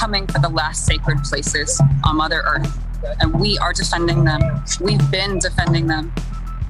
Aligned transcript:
coming 0.00 0.26
for 0.28 0.38
the 0.38 0.48
last 0.48 0.86
sacred 0.86 1.22
places 1.22 1.78
on 2.04 2.16
Mother 2.16 2.42
Earth, 2.46 2.78
and 3.20 3.38
we 3.38 3.58
are 3.58 3.74
defending 3.74 4.24
them. 4.24 4.40
We've 4.80 5.10
been 5.10 5.38
defending 5.38 5.88
them. 5.88 6.10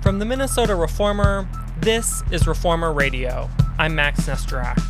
From 0.02 0.18
the 0.18 0.24
Minnesota 0.24 0.74
Reformer, 0.74 1.48
this 1.78 2.24
is 2.32 2.48
Reformer 2.48 2.92
Radio. 2.92 3.48
I'm 3.78 3.95
Max 3.95 4.22
Nesterak. 4.22 4.80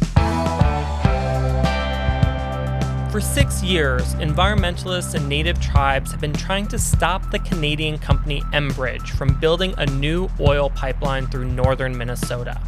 For 3.13 3.21
six 3.21 3.63
years, 3.63 4.15
environmentalists 4.15 5.15
and 5.15 5.29
native 5.29 5.61
tribes 5.61 6.11
have 6.11 6.23
been 6.23 6.33
trying 6.33 6.67
to 6.69 6.79
stop 6.79 7.31
the 7.31 7.41
Canadian 7.41 7.99
company 7.99 8.41
Enbridge 8.55 9.11
from 9.11 9.39
building 9.39 9.75
a 9.77 9.85
new 9.85 10.31
oil 10.41 10.71
pipeline 10.71 11.27
through 11.27 11.45
northern 11.45 11.95
Minnesota. 11.95 12.59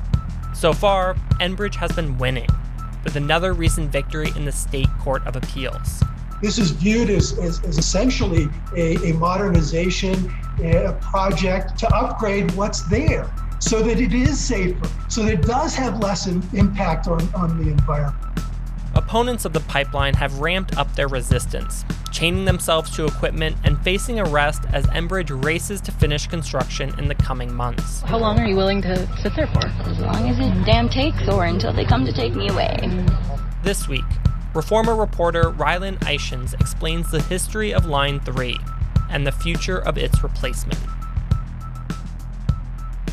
So 0.55 0.75
far, 0.75 1.14
Enbridge 1.41 1.77
has 1.77 1.92
been 1.92 2.19
winning, 2.19 2.50
with 3.05 3.16
another 3.16 3.52
recent 3.52 3.91
victory 3.91 4.33
in 4.37 4.45
the 4.45 4.52
State 4.52 4.88
Court 5.01 5.27
of 5.27 5.37
Appeals. 5.37 6.02
This 6.41 6.59
is 6.59 6.70
viewed 6.70 7.09
as, 7.09 7.38
as, 7.38 7.62
as 7.65 7.78
essentially 7.78 8.48
a, 8.77 8.97
a 9.11 9.15
modernization, 9.15 10.33
a 10.62 10.92
project 11.01 11.78
to 11.78 11.95
upgrade 11.95 12.51
what's 12.52 12.83
there 12.83 13.33
so 13.61 13.80
that 13.80 14.01
it 14.01 14.12
is 14.12 14.41
safer, 14.41 14.91
so 15.09 15.23
that 15.23 15.34
it 15.34 15.42
does 15.42 15.75
have 15.75 16.01
less 16.01 16.27
impact 16.27 17.06
on, 17.06 17.20
on 17.33 17.62
the 17.62 17.70
environment. 17.70 18.41
Opponents 18.95 19.45
of 19.45 19.53
the 19.53 19.61
pipeline 19.61 20.14
have 20.14 20.41
ramped 20.41 20.77
up 20.77 20.92
their 20.97 21.06
resistance, 21.06 21.84
chaining 22.12 22.45
themselves 22.45 22.95
to 22.97 23.07
equipment 23.07 23.57
and 23.65 23.83
facing 23.83 24.20
arrest 24.20 24.62
as 24.73 24.87
Enbridge 24.89 25.45
races 25.45 25.80
to 25.80 25.93
finish 25.93 26.27
construction 26.27 26.97
in 26.98 27.09
the 27.09 27.15
coming 27.15 27.53
months. 27.53 28.03
How 28.03 28.19
long 28.19 28.39
are 28.39 28.47
you 28.47 28.55
willing 28.55 28.83
to 28.83 28.97
sit 29.23 29.34
there 29.34 29.47
for? 29.48 29.66
As 29.66 29.98
long 29.98 30.28
as 30.28 30.39
it 30.39 30.64
damn 30.64 30.89
takes 30.89 31.27
or 31.28 31.47
until 31.47 31.73
they 31.73 31.84
come 31.84 32.05
to 32.05 32.12
take 32.12 32.34
me 32.34 32.48
away. 32.48 32.77
This 33.62 33.89
week, 33.89 34.05
Reformer 34.55 34.95
reporter 34.95 35.51
Rilyn 35.51 35.98
Eischens 36.01 36.53
explains 36.61 37.11
the 37.11 37.23
history 37.23 37.73
of 37.73 37.86
Line 37.86 38.20
3 38.20 38.58
and 39.11 39.27
the 39.27 39.33
future 39.33 39.79
of 39.79 39.97
its 39.97 40.23
replacement. 40.23 40.79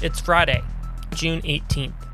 It's 0.02 0.20
Friday, 0.20 0.64
June 1.14 1.42
18th. 1.44 2.09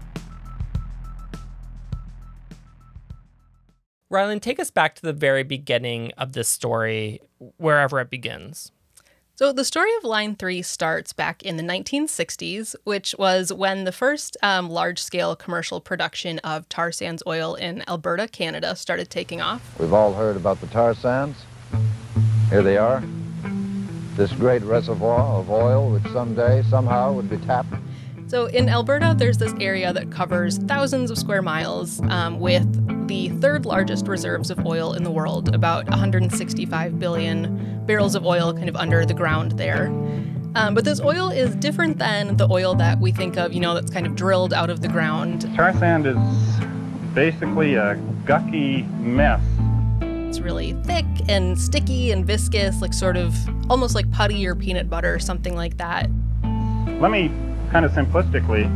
Rilyn, 4.15 4.41
take 4.41 4.59
us 4.59 4.71
back 4.71 4.95
to 4.95 5.01
the 5.01 5.13
very 5.13 5.43
beginning 5.43 6.11
of 6.17 6.33
this 6.33 6.47
story, 6.47 7.19
wherever 7.57 7.99
it 7.99 8.09
begins. 8.09 8.71
So, 9.35 9.51
the 9.51 9.65
story 9.65 9.89
of 9.97 10.05
Line 10.05 10.37
3 10.37 10.61
starts 10.61 11.11
back 11.11 11.43
in 11.43 11.57
the 11.57 11.63
1960s, 11.63 12.73
which 12.85 13.13
was 13.19 13.51
when 13.51 13.83
the 13.83 13.91
first 13.91 14.37
um, 14.41 14.69
large 14.69 15.03
scale 15.03 15.35
commercial 15.35 15.81
production 15.81 16.39
of 16.39 16.69
tar 16.69 16.93
sands 16.93 17.21
oil 17.27 17.55
in 17.55 17.83
Alberta, 17.89 18.29
Canada, 18.29 18.77
started 18.77 19.09
taking 19.09 19.41
off. 19.41 19.77
We've 19.77 19.91
all 19.91 20.13
heard 20.13 20.37
about 20.37 20.61
the 20.61 20.67
tar 20.67 20.93
sands. 20.93 21.37
Here 22.49 22.63
they 22.63 22.77
are 22.77 23.03
this 24.15 24.31
great 24.31 24.61
reservoir 24.63 25.19
of 25.19 25.51
oil 25.51 25.91
which 25.91 26.03
someday, 26.13 26.63
somehow, 26.69 27.11
would 27.11 27.29
be 27.29 27.37
tapped. 27.37 27.73
So 28.27 28.45
in 28.47 28.69
Alberta, 28.69 29.13
there's 29.15 29.37
this 29.37 29.53
area 29.59 29.93
that 29.93 30.11
covers 30.11 30.57
thousands 30.57 31.11
of 31.11 31.17
square 31.17 31.41
miles 31.41 32.01
um, 32.03 32.39
with 32.39 32.65
the 33.07 33.29
third 33.29 33.65
largest 33.65 34.07
reserves 34.07 34.49
of 34.49 34.65
oil 34.65 34.93
in 34.93 35.03
the 35.03 35.11
world, 35.11 35.53
about 35.53 35.87
165 35.89 36.99
billion 36.99 37.85
barrels 37.85 38.15
of 38.15 38.25
oil 38.25 38.53
kind 38.53 38.69
of 38.69 38.75
under 38.75 39.05
the 39.05 39.13
ground 39.13 39.53
there. 39.53 39.87
Um, 40.55 40.73
but 40.73 40.85
this 40.85 41.01
oil 41.01 41.29
is 41.29 41.55
different 41.55 41.97
than 41.97 42.37
the 42.37 42.47
oil 42.49 42.75
that 42.75 42.99
we 42.99 43.11
think 43.11 43.37
of, 43.37 43.53
you 43.53 43.59
know, 43.59 43.73
that's 43.73 43.91
kind 43.91 44.07
of 44.07 44.15
drilled 44.15 44.53
out 44.53 44.69
of 44.69 44.81
the 44.81 44.87
ground. 44.87 45.53
Tar 45.55 45.73
sand 45.73 46.07
is 46.07 46.17
basically 47.13 47.75
a 47.75 47.95
gucky 48.25 48.83
mess 48.99 49.41
it's 50.35 50.43
really 50.43 50.73
thick 50.83 51.05
and 51.29 51.57
sticky 51.57 52.11
and 52.11 52.25
viscous, 52.25 52.81
like 52.81 52.93
sort 52.93 53.15
of 53.15 53.33
almost 53.71 53.95
like 53.95 54.11
putty 54.11 54.45
or 54.45 54.53
peanut 54.53 54.89
butter, 54.89 55.17
something 55.17 55.55
like 55.55 55.77
that. 55.77 56.09
Let 56.99 57.09
me 57.09 57.31
kind 57.71 57.85
of 57.85 57.93
simplistically 57.93 58.69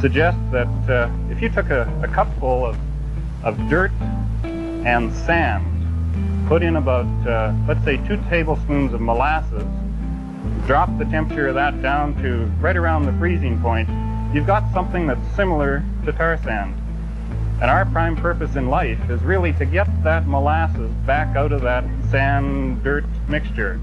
suggest 0.00 0.36
that 0.50 0.66
uh, 0.90 1.08
if 1.30 1.40
you 1.40 1.48
took 1.48 1.70
a, 1.70 1.82
a 2.02 2.08
cupful 2.08 2.66
of, 2.66 2.76
of 3.46 3.56
dirt 3.68 3.92
and 4.42 5.14
sand, 5.14 5.64
put 6.48 6.64
in 6.64 6.76
about, 6.76 7.06
uh, 7.28 7.54
let's 7.68 7.82
say, 7.84 7.96
two 8.08 8.16
tablespoons 8.28 8.92
of 8.92 9.00
molasses, 9.00 9.62
drop 10.66 10.90
the 10.98 11.04
temperature 11.04 11.46
of 11.46 11.54
that 11.54 11.80
down 11.80 12.20
to 12.20 12.44
right 12.60 12.76
around 12.76 13.06
the 13.06 13.12
freezing 13.12 13.60
point, 13.60 13.88
you've 14.34 14.48
got 14.48 14.64
something 14.72 15.06
that's 15.06 15.24
similar 15.36 15.84
to 16.04 16.12
tar 16.12 16.36
sand. 16.42 16.74
And 17.62 17.70
our 17.70 17.86
prime 17.86 18.16
purpose 18.16 18.56
in 18.56 18.68
life 18.68 18.98
is 19.08 19.22
really 19.22 19.52
to 19.54 19.64
get 19.64 19.86
that 20.02 20.26
molasses 20.26 20.90
back 21.06 21.36
out 21.36 21.52
of 21.52 21.62
that 21.62 21.84
sand 22.10 22.82
dirt 22.82 23.04
mixture. 23.28 23.80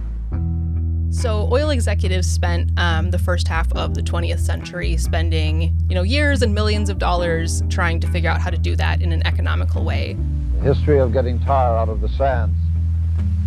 So, 1.14 1.48
oil 1.52 1.70
executives 1.70 2.28
spent 2.28 2.72
um, 2.76 3.12
the 3.12 3.20
first 3.20 3.48
half 3.48 3.72
of 3.74 3.94
the 3.94 4.02
20th 4.02 4.40
century 4.40 4.98
spending, 4.98 5.76
you 5.88 5.94
know, 5.94 6.02
years 6.02 6.42
and 6.42 6.56
millions 6.56 6.90
of 6.90 6.98
dollars 6.98 7.62
trying 7.70 8.00
to 8.00 8.08
figure 8.08 8.32
out 8.32 8.42
how 8.42 8.50
to 8.50 8.58
do 8.58 8.76
that 8.78 9.00
in 9.00 9.12
an 9.12 9.26
economical 9.26 9.86
way. 9.86 10.18
The 10.58 10.74
history 10.74 11.00
of 11.00 11.14
getting 11.14 11.40
tar 11.42 11.78
out 11.78 11.88
of 11.88 12.02
the 12.02 12.10
sands 12.10 12.58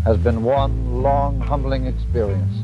has 0.04 0.16
been 0.16 0.44
one 0.44 1.02
long, 1.02 1.40
humbling 1.40 1.86
experience. 1.86 2.54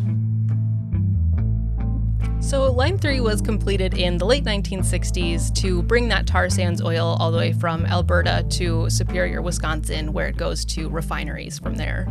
So, 2.39 2.71
Line 2.71 2.97
3 2.97 3.21
was 3.21 3.41
completed 3.41 3.95
in 3.95 4.19
the 4.19 4.25
late 4.25 4.45
1960s 4.45 5.53
to 5.57 5.83
bring 5.83 6.09
that 6.11 6.29
tar 6.29 6.49
sands 6.49 6.81
oil 6.81 7.17
all 7.19 7.33
the 7.33 7.39
way 7.39 7.53
from 7.53 7.87
Alberta 7.87 8.47
to 8.51 8.89
Superior, 8.89 9.43
Wisconsin, 9.43 10.13
where 10.13 10.29
it 10.29 10.37
goes 10.37 10.65
to 10.67 10.89
refineries 10.89 11.59
from 11.59 11.75
there. 11.75 12.07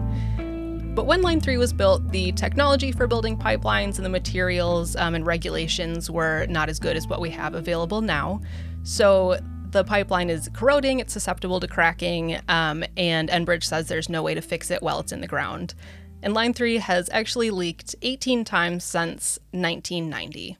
But 0.94 1.06
when 1.06 1.22
Line 1.22 1.40
3 1.40 1.57
was 1.57 1.74
built, 1.74 2.12
the 2.12 2.31
technology 2.34 2.91
for 2.91 3.07
building 3.07 3.38
pipelines 3.38 3.96
and 3.96 4.06
the 4.06 4.09
materials 4.09 4.96
um, 4.96 5.16
and 5.16 5.25
regulations 5.25 6.12
were 6.12 6.46
not 6.47 6.69
as 6.69 6.79
good 6.79 6.97
as 6.97 7.07
what 7.07 7.22
we 7.22 7.29
have 7.29 7.53
available 7.53 8.02
now. 8.02 8.41
So, 8.84 9.40
the 9.72 9.85
pipeline 9.85 10.29
is 10.29 10.50
corroding, 10.53 11.00
it's 11.00 11.13
susceptible 11.13 11.62
to 11.62 11.68
cracking, 11.68 12.41
um, 12.50 12.84
and 12.97 13.29
Enbridge 13.29 13.63
says 13.63 13.88
there's 13.88 14.09
no 14.09 14.22
way 14.22 14.34
to 14.34 14.41
fix 14.41 14.69
it 14.69 14.84
while 14.84 15.00
it's 15.00 15.13
in 15.13 15.22
the 15.22 15.28
ground 15.28 15.75
and 16.24 16.34
Line 16.34 16.53
3 16.53 16.78
has 16.78 17.09
actually 17.12 17.50
leaked 17.50 17.96
18 18.02 18.44
times 18.44 18.84
since 18.84 19.40
1990. 19.52 20.58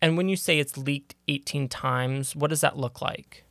And 0.00 0.16
when 0.16 0.28
you 0.28 0.36
say 0.36 0.58
it's 0.58 0.76
leaked 0.76 1.14
18 1.26 1.68
times, 1.68 2.36
what 2.36 2.50
does 2.50 2.60
that 2.60 2.76
look 2.76 3.00
like? 3.00 3.44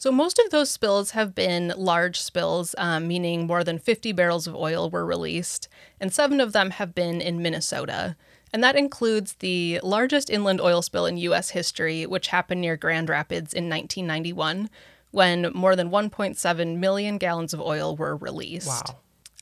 So, 0.00 0.12
most 0.12 0.38
of 0.38 0.50
those 0.50 0.70
spills 0.70 1.10
have 1.10 1.34
been 1.34 1.74
large 1.76 2.20
spills, 2.20 2.72
um, 2.78 3.08
meaning 3.08 3.48
more 3.48 3.64
than 3.64 3.80
50 3.80 4.12
barrels 4.12 4.46
of 4.46 4.54
oil 4.54 4.88
were 4.88 5.04
released, 5.04 5.68
and 6.00 6.12
seven 6.12 6.40
of 6.40 6.52
them 6.52 6.70
have 6.70 6.94
been 6.94 7.20
in 7.20 7.42
Minnesota. 7.42 8.16
And 8.52 8.62
that 8.62 8.76
includes 8.76 9.34
the 9.34 9.80
largest 9.82 10.30
inland 10.30 10.60
oil 10.60 10.82
spill 10.82 11.04
in 11.04 11.16
U.S. 11.18 11.50
history, 11.50 12.06
which 12.06 12.28
happened 12.28 12.60
near 12.60 12.76
Grand 12.76 13.08
Rapids 13.08 13.52
in 13.52 13.68
1991, 13.68 14.70
when 15.10 15.50
more 15.52 15.74
than 15.74 15.90
1.7 15.90 16.76
million 16.76 17.18
gallons 17.18 17.52
of 17.52 17.60
oil 17.60 17.96
were 17.96 18.16
released. 18.16 18.68
Wow. 18.68 18.98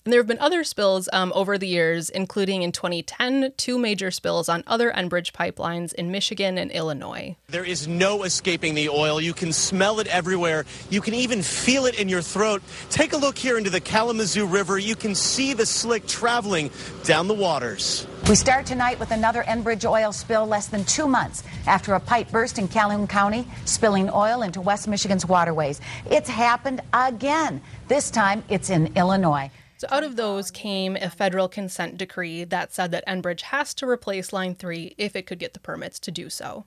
And 0.06 0.12
there 0.12 0.21
have 0.21 0.28
been 0.28 0.39
other 0.39 0.62
spills 0.62 1.09
um, 1.12 1.33
over 1.34 1.59
the 1.59 1.67
years, 1.67 2.11
including 2.11 2.62
in 2.62 2.71
2010, 2.71 3.55
two 3.56 3.77
major 3.77 4.12
spills 4.12 4.49
on 4.49 4.62
other 4.69 4.93
Enbridge 4.93 5.33
pipelines 5.33 5.93
in 5.94 6.12
Michigan 6.12 6.59
and 6.59 6.71
Illinois. 6.71 7.34
There 7.49 7.65
is 7.65 7.89
no 7.89 8.22
escaping 8.22 8.77
the 8.77 8.89
oil. 8.89 9.21
You 9.21 9.34
can 9.34 9.53
smell 9.53 9.99
it 9.99 10.06
everywhere. 10.06 10.65
You 10.91 11.00
can 11.00 11.15
even 11.15 11.43
feel 11.43 11.87
it 11.87 11.99
in 11.99 12.09
your 12.09 12.22
throat. 12.22 12.62
Take 12.89 13.15
a 13.15 13.17
look 13.17 13.37
here 13.37 13.59
into 13.59 13.69
the 13.69 13.81
Kalamazoo 13.81 14.47
River. 14.47 14.78
You 14.78 14.94
can 14.94 15.17
see 15.17 15.55
the 15.55 15.67
slick 15.67 16.06
traveling 16.06 16.71
down 17.03 17.27
the 17.27 17.34
waters. 17.34 18.06
We 18.28 18.37
start 18.37 18.65
tonight 18.65 19.00
with 19.00 19.11
another 19.11 19.43
Enbridge 19.43 19.91
oil 19.91 20.12
spill 20.12 20.47
less 20.47 20.69
than 20.69 20.85
two 20.85 21.09
months 21.09 21.43
after 21.67 21.94
a 21.94 22.00
pipe 22.00 22.31
burst 22.31 22.61
in 22.61 22.69
Calhoun 22.69 23.09
County, 23.09 23.44
spilling 23.64 24.09
oil 24.11 24.43
into 24.43 24.61
West 24.61 24.87
Michigan's 24.87 25.26
waterways. 25.26 25.81
It's 26.09 26.29
happened 26.29 26.81
again. 26.93 27.61
This 27.88 28.09
time 28.12 28.44
it's 28.49 28.70
in 28.70 28.97
Illinois. 28.97 29.50
So, 29.78 29.87
out 29.90 30.05
of 30.05 30.17
those 30.17 30.50
came 30.50 30.96
a 30.96 31.11
federal 31.11 31.49
consent 31.49 31.99
decree 31.99 32.44
that 32.44 32.73
said 32.73 32.90
that 32.93 33.06
Enbridge 33.06 33.43
has 33.43 33.75
to 33.75 33.88
replace 33.88 34.32
Line 34.32 34.55
3 34.55 34.94
if 34.96 35.14
it 35.14 35.26
could 35.26 35.38
get 35.38 35.52
the 35.52 35.61
permits 35.61 35.99
to 36.00 36.11
do 36.11 36.31
so. 36.31 36.64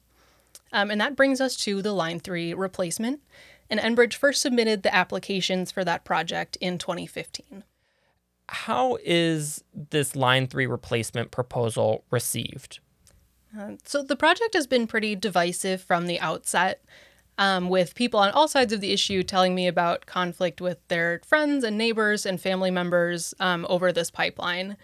Um, 0.72 0.92
and 0.92 1.02
that 1.02 1.16
brings 1.16 1.42
us 1.42 1.56
to 1.58 1.82
the 1.82 1.94
Line 1.94 2.20
3 2.20 2.54
replacement. 2.54 3.22
And 3.70 3.80
Enbridge 3.80 4.14
first 4.14 4.42
submitted 4.42 4.84
the 4.84 4.94
applications 4.94 5.72
for 5.72 5.84
that 5.84 6.04
project 6.04 6.58
in 6.60 6.78
2015. 6.78 7.64
How 8.50 8.98
is 9.04 9.64
this 9.74 10.16
Line 10.16 10.48
3 10.48 10.68
replacement 10.68 11.32
proposal 11.32 12.04
received? 12.12 12.80
Uh, 13.58 13.74
so, 13.84 14.04
the 14.04 14.16
project 14.16 14.54
has 14.54 14.68
been 14.68 14.86
pretty 14.86 15.16
divisive 15.16 15.82
from 15.82 16.06
the 16.06 16.20
outset 16.20 16.84
um, 17.40 17.70
with 17.70 17.96
people 17.96 18.20
on 18.20 18.32
all 18.32 18.50
sides 18.50 18.74
of 18.74 18.82
the 18.82 18.92
issue 18.92 19.24
telling 19.24 19.56
me 19.56 19.66
about 19.66 20.06
conflict 20.06 20.60
with 20.60 20.86
their 20.90 21.22
friends 21.26 21.64
and 21.64 21.78
neighbors 21.78 22.26
and 22.26 22.40
family 22.40 22.70
members 22.70 23.34
um, 23.40 23.66
over 23.70 23.92
this 23.92 24.12
pipeline. 24.12 24.76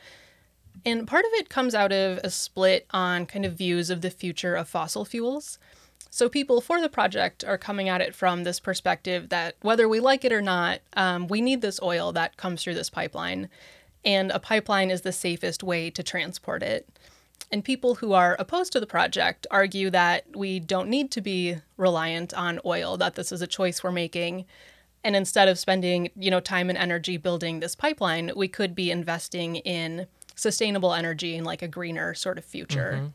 And 0.86 1.06
part 1.06 1.26
of 1.26 1.32
it 1.34 1.50
comes 1.50 1.76
out 1.76 1.92
of 1.92 2.18
a 2.20 2.30
split 2.30 2.88
on 2.92 3.26
kind 3.26 3.46
of 3.46 3.54
views 3.54 3.90
of 3.90 4.02
the 4.02 4.10
future 4.10 4.56
of 4.56 4.70
fossil 4.70 5.04
fuels. 5.04 5.60
So, 6.10 6.30
people 6.30 6.62
for 6.62 6.80
the 6.80 6.88
project 6.88 7.44
are 7.44 7.58
coming 7.58 7.90
at 7.90 8.00
it 8.00 8.16
from 8.16 8.46
this 8.46 8.62
perspective 8.62 9.28
that 9.30 9.56
whether 9.62 9.90
we 9.90 10.00
like 10.00 10.24
it 10.24 10.32
or 10.32 10.42
not, 10.42 10.80
um, 10.94 11.28
we 11.28 11.42
need 11.42 11.62
this 11.62 11.82
oil 11.82 12.14
that 12.14 12.38
comes 12.38 12.64
through 12.64 12.76
this 12.76 12.90
pipeline, 12.90 13.50
and 14.06 14.32
a 14.32 14.40
pipeline 14.40 14.92
is 14.92 15.02
the 15.02 15.12
safest 15.12 15.62
way 15.62 15.90
to 15.90 16.04
transport 16.04 16.64
it. 16.64 16.88
And 17.52 17.64
people 17.64 17.96
who 17.96 18.14
are 18.14 18.36
opposed 18.40 18.74
to 18.74 18.80
the 18.80 18.88
project 18.88 19.46
argue 19.52 19.90
that 19.92 20.26
we 20.36 20.60
don't 20.60 20.90
need 20.90 21.12
to 21.12 21.22
be 21.22 21.58
reliant 21.78 22.34
on 22.34 22.60
oil, 22.66 22.98
that 22.98 23.16
this 23.16 23.32
is 23.32 23.42
a 23.42 23.48
choice 23.48 23.84
we're 23.84 23.92
making. 23.92 24.46
And 25.04 25.16
instead 25.16 25.48
of 25.48 25.60
spending, 25.60 26.10
you 26.16 26.32
know, 26.32 26.40
time 26.40 26.70
and 26.70 26.78
energy 26.78 27.18
building 27.18 27.60
this 27.60 27.76
pipeline, 27.76 28.32
we 28.36 28.48
could 28.48 28.74
be 28.74 28.90
investing 28.90 29.58
in 29.58 30.08
sustainable 30.34 30.94
energy 30.94 31.38
and 31.38 31.46
like 31.46 31.62
a 31.62 31.68
greener 31.68 32.14
sort 32.14 32.38
of 32.38 32.46
future. 32.46 32.94
Mm-hmm. 32.96 33.08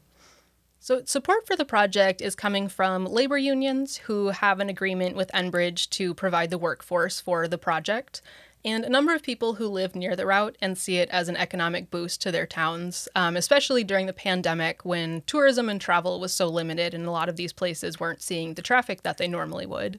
So, 0.82 1.02
support 1.04 1.46
for 1.46 1.56
the 1.56 1.66
project 1.66 2.22
is 2.22 2.34
coming 2.34 2.66
from 2.66 3.04
labor 3.04 3.36
unions 3.36 3.98
who 3.98 4.28
have 4.28 4.60
an 4.60 4.70
agreement 4.70 5.14
with 5.14 5.30
Enbridge 5.34 5.90
to 5.90 6.14
provide 6.14 6.48
the 6.48 6.56
workforce 6.56 7.20
for 7.20 7.46
the 7.46 7.58
project, 7.58 8.22
and 8.64 8.84
a 8.84 8.90
number 8.90 9.14
of 9.14 9.22
people 9.22 9.54
who 9.54 9.66
live 9.66 9.94
near 9.94 10.14
the 10.14 10.26
route 10.26 10.56
and 10.60 10.76
see 10.76 10.96
it 10.96 11.08
as 11.10 11.28
an 11.28 11.36
economic 11.36 11.90
boost 11.90 12.20
to 12.22 12.32
their 12.32 12.46
towns, 12.46 13.08
um, 13.14 13.36
especially 13.36 13.84
during 13.84 14.06
the 14.06 14.12
pandemic 14.12 14.84
when 14.84 15.22
tourism 15.26 15.68
and 15.68 15.80
travel 15.80 16.20
was 16.20 16.32
so 16.32 16.46
limited 16.46 16.92
and 16.92 17.06
a 17.06 17.10
lot 17.10 17.28
of 17.28 17.36
these 17.36 17.52
places 17.52 17.98
weren't 17.98 18.22
seeing 18.22 18.54
the 18.54 18.62
traffic 18.62 19.02
that 19.02 19.18
they 19.18 19.28
normally 19.28 19.66
would. 19.66 19.98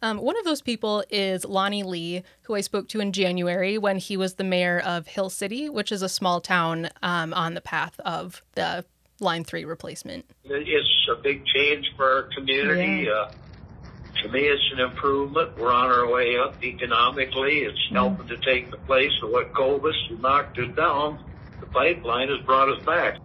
Um, 0.00 0.18
one 0.18 0.38
of 0.38 0.44
those 0.44 0.62
people 0.62 1.02
is 1.10 1.44
Lonnie 1.44 1.82
Lee, 1.82 2.22
who 2.42 2.54
I 2.54 2.60
spoke 2.60 2.88
to 2.90 3.00
in 3.00 3.12
January 3.12 3.78
when 3.78 3.98
he 3.98 4.16
was 4.16 4.34
the 4.34 4.44
mayor 4.44 4.78
of 4.78 5.08
Hill 5.08 5.28
City, 5.28 5.68
which 5.68 5.90
is 5.90 6.02
a 6.02 6.08
small 6.08 6.40
town 6.40 6.88
um, 7.02 7.34
on 7.34 7.54
the 7.54 7.60
path 7.60 7.98
of 8.00 8.42
the 8.54 8.84
Line 9.20 9.42
3 9.42 9.64
replacement. 9.64 10.24
It's 10.44 11.08
a 11.10 11.20
big 11.20 11.44
change 11.46 11.90
for 11.96 12.08
our 12.08 12.22
community. 12.34 13.06
Yeah. 13.06 13.12
Uh, 13.12 13.32
to 14.22 14.28
me, 14.28 14.40
it's 14.40 14.72
an 14.72 14.80
improvement. 14.80 15.56
We're 15.58 15.72
on 15.72 15.90
our 15.90 16.10
way 16.10 16.38
up 16.38 16.62
economically. 16.62 17.60
It's 17.60 17.78
mm. 17.90 17.92
helping 17.92 18.28
to 18.28 18.36
take 18.38 18.70
the 18.70 18.78
place 18.78 19.12
of 19.22 19.30
what 19.30 19.54
Cobus 19.54 19.96
knocked 20.20 20.58
us 20.58 20.74
down. 20.76 21.24
The 21.60 21.66
pipeline 21.66 22.28
has 22.28 22.40
brought 22.44 22.68
us 22.68 22.82
back. 22.84 23.18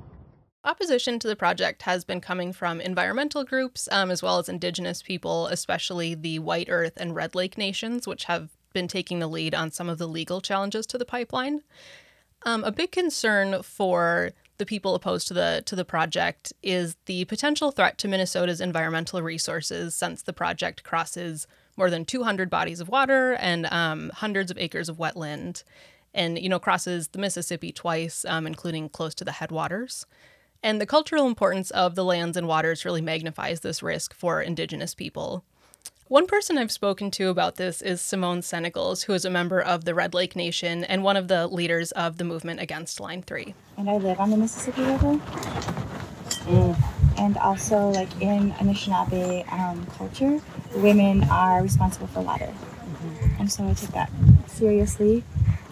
Opposition 0.65 1.19
to 1.19 1.27
the 1.27 1.35
project 1.35 1.81
has 1.81 2.05
been 2.05 2.21
coming 2.21 2.53
from 2.53 2.79
environmental 2.79 3.43
groups 3.43 3.89
um, 3.91 4.09
as 4.09 4.23
well 4.23 4.39
as 4.39 4.47
indigenous 4.47 5.01
people, 5.01 5.47
especially 5.47 6.15
the 6.15 6.39
White 6.39 6.67
Earth 6.69 6.93
and 6.95 7.13
Red 7.13 7.35
Lake 7.35 7.57
nations, 7.57 8.07
which 8.07 8.25
have 8.25 8.49
been 8.73 8.87
taking 8.87 9.19
the 9.19 9.27
lead 9.27 9.53
on 9.53 9.71
some 9.71 9.89
of 9.89 9.97
the 9.97 10.07
legal 10.07 10.39
challenges 10.39 10.85
to 10.87 10.97
the 10.97 11.05
pipeline. 11.05 11.61
Um, 12.45 12.63
a 12.63 12.71
big 12.71 12.91
concern 12.91 13.61
for 13.61 14.31
the 14.63 14.65
people 14.65 14.95
opposed 14.95 15.27
to 15.27 15.33
the 15.33 15.61
to 15.65 15.75
the 15.75 15.83
project 15.83 16.53
is 16.63 16.95
the 17.05 17.25
potential 17.25 17.69
threat 17.71 17.97
to 17.97 18.07
Minnesota's 18.07 18.61
environmental 18.61 19.21
resources 19.21 19.93
since 19.93 20.21
the 20.21 20.31
project 20.31 20.85
crosses 20.85 21.47
more 21.75 21.89
than 21.89 22.05
200 22.05 22.49
bodies 22.49 22.79
of 22.79 22.87
water 22.87 23.33
and 23.33 23.65
um, 23.65 24.09
hundreds 24.15 24.49
of 24.49 24.57
acres 24.57 24.87
of 24.87 24.95
wetland, 24.95 25.65
and 26.13 26.39
you 26.39 26.47
know 26.47 26.59
crosses 26.59 27.09
the 27.09 27.19
Mississippi 27.19 27.73
twice, 27.73 28.23
um, 28.23 28.47
including 28.47 28.87
close 28.87 29.13
to 29.15 29.25
the 29.25 29.33
headwaters. 29.33 30.05
And 30.63 30.79
the 30.79 30.85
cultural 30.85 31.27
importance 31.27 31.69
of 31.71 31.95
the 31.95 32.05
lands 32.05 32.37
and 32.37 32.47
waters 32.47 32.85
really 32.85 33.01
magnifies 33.01 33.59
this 33.59 33.83
risk 33.83 34.13
for 34.13 34.41
Indigenous 34.41 34.95
people. 34.95 35.43
One 36.13 36.27
person 36.27 36.59
I've 36.59 36.71
spoken 36.71 37.09
to 37.09 37.29
about 37.29 37.55
this 37.55 37.81
is 37.81 37.99
Simone 37.99 38.41
Senogles, 38.41 39.05
who 39.05 39.13
is 39.13 39.25
a 39.25 39.31
member 39.31 39.59
of 39.59 39.83
the 39.83 39.95
Red 39.95 40.13
Lake 40.13 40.35
Nation 40.35 40.83
and 40.83 41.03
one 41.03 41.17
of 41.17 41.27
the 41.27 41.47
leaders 41.47 41.91
of 41.93 42.19
the 42.19 42.23
movement 42.23 42.59
against 42.59 42.99
Line 42.99 43.23
3. 43.23 43.55
And 43.77 43.89
I 43.89 43.97
live 43.97 44.19
on 44.19 44.29
the 44.29 44.37
Mississippi 44.37 44.83
River. 44.83 45.15
Mm. 46.45 46.77
And 47.17 47.35
also, 47.39 47.89
like 47.89 48.09
in 48.21 48.51
Anishinaabe 48.51 49.51
um, 49.51 49.87
culture, 49.97 50.39
women 50.75 51.23
are 51.31 51.63
responsible 51.63 52.05
for 52.05 52.21
water. 52.21 52.45
Mm-hmm. 52.45 53.41
And 53.41 53.51
so 53.51 53.67
I 53.67 53.73
take 53.73 53.89
that 53.93 54.11
seriously. 54.45 55.23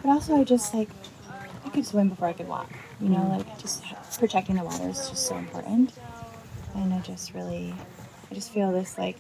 But 0.01 0.09
also, 0.09 0.37
I 0.37 0.43
just 0.43 0.73
like, 0.73 0.89
I 1.63 1.69
could 1.69 1.85
swim 1.85 2.09
before 2.09 2.29
I 2.29 2.33
could 2.33 2.47
walk. 2.47 2.71
You 2.99 3.09
know, 3.09 3.19
mm. 3.19 3.37
like 3.37 3.59
just 3.59 3.83
protecting 4.17 4.55
the 4.55 4.63
water 4.63 4.89
is 4.89 5.07
just 5.07 5.27
so 5.27 5.37
important. 5.37 5.93
And 6.73 6.95
I 6.95 6.99
just 7.01 7.35
really, 7.35 7.75
I 8.31 8.33
just 8.33 8.51
feel 8.51 8.71
this 8.71 8.97
like 8.97 9.17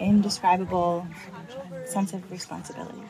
indescribable 0.00 1.06
sense 1.84 2.12
of 2.12 2.30
responsibility. 2.30 3.02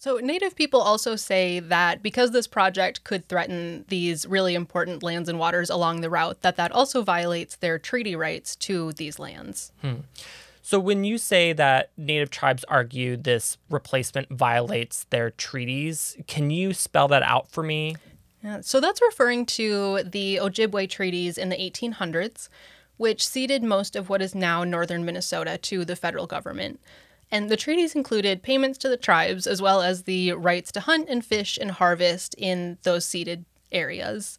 So, 0.00 0.18
Native 0.18 0.54
people 0.54 0.80
also 0.80 1.16
say 1.16 1.58
that 1.58 2.04
because 2.04 2.30
this 2.30 2.46
project 2.46 3.02
could 3.02 3.26
threaten 3.28 3.84
these 3.88 4.26
really 4.26 4.54
important 4.54 5.02
lands 5.02 5.28
and 5.28 5.40
waters 5.40 5.70
along 5.70 6.02
the 6.02 6.10
route, 6.10 6.40
that 6.42 6.56
that 6.56 6.70
also 6.70 7.02
violates 7.02 7.56
their 7.56 7.80
treaty 7.80 8.14
rights 8.14 8.54
to 8.56 8.92
these 8.92 9.18
lands. 9.18 9.72
Hmm. 9.82 9.94
So, 10.62 10.78
when 10.78 11.02
you 11.02 11.18
say 11.18 11.52
that 11.52 11.90
Native 11.96 12.30
tribes 12.30 12.62
argue 12.68 13.16
this 13.16 13.58
replacement 13.70 14.28
violates 14.28 15.04
their 15.10 15.30
treaties, 15.30 16.16
can 16.28 16.50
you 16.50 16.74
spell 16.74 17.08
that 17.08 17.24
out 17.24 17.50
for 17.50 17.64
me? 17.64 17.96
Yeah, 18.44 18.60
so, 18.60 18.78
that's 18.78 19.02
referring 19.02 19.46
to 19.46 20.04
the 20.04 20.36
Ojibwe 20.36 20.88
treaties 20.88 21.38
in 21.38 21.48
the 21.48 21.56
1800s, 21.56 22.48
which 22.98 23.26
ceded 23.26 23.62
most 23.62 23.96
of 23.96 24.08
what 24.08 24.20
is 24.20 24.34
now 24.34 24.62
northern 24.62 25.04
Minnesota 25.04 25.56
to 25.56 25.84
the 25.84 25.96
federal 25.96 26.26
government. 26.26 26.78
And 27.30 27.48
the 27.48 27.56
treaties 27.56 27.94
included 27.94 28.42
payments 28.42 28.78
to 28.78 28.88
the 28.88 28.96
tribes 28.96 29.46
as 29.46 29.62
well 29.62 29.82
as 29.82 30.02
the 30.02 30.32
rights 30.32 30.70
to 30.72 30.80
hunt 30.80 31.08
and 31.08 31.24
fish 31.24 31.58
and 31.60 31.70
harvest 31.70 32.34
in 32.36 32.78
those 32.82 33.04
ceded 33.04 33.44
areas. 33.72 34.38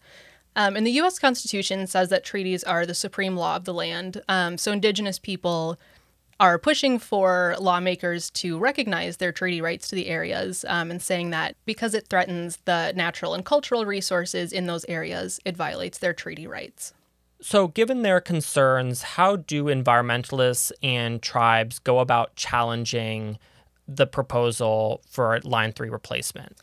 Um, 0.56 0.76
and 0.76 0.86
the 0.86 0.92
U.S. 0.92 1.20
Constitution 1.20 1.88
says 1.88 2.10
that 2.10 2.24
treaties 2.24 2.64
are 2.64 2.86
the 2.86 2.96
supreme 2.96 3.36
law 3.36 3.56
of 3.56 3.66
the 3.66 3.74
land. 3.74 4.22
Um, 4.28 4.58
so 4.58 4.72
Indigenous 4.72 5.20
people 5.20 5.80
are 6.40 6.58
pushing 6.58 6.98
for 6.98 7.56
lawmakers 7.60 8.30
to 8.32 8.58
recognize 8.58 9.18
their 9.18 9.32
treaty 9.32 9.62
rights 9.62 9.90
to 9.90 9.96
the 9.96 10.08
areas 10.08 10.64
um, 10.68 10.90
and 10.90 11.02
saying 11.02 11.32
that 11.32 11.56
because 11.66 11.94
it 11.94 12.08
threatens 12.08 12.58
the 12.66 12.94
natural 12.96 13.34
and 13.34 13.46
cultural 13.46 13.86
resources 13.86 14.54
in 14.54 14.66
those 14.66 14.86
areas, 14.88 15.40
it 15.44 15.58
violates 15.58 15.98
their 15.98 16.14
treaty 16.14 16.48
rights. 16.48 16.94
So, 17.42 17.70
given 17.70 18.02
their 18.02 18.20
concerns, 18.20 19.02
how 19.02 19.38
do 19.38 19.66
environmentalists 19.66 20.74
and 20.84 21.22
tribes 21.22 21.80
go 21.80 22.00
about 22.00 22.36
challenging 22.36 23.38
the 23.88 24.06
proposal 24.06 25.02
for 25.10 25.40
Line 25.44 25.72
3 25.72 25.90
replacement? 25.90 26.58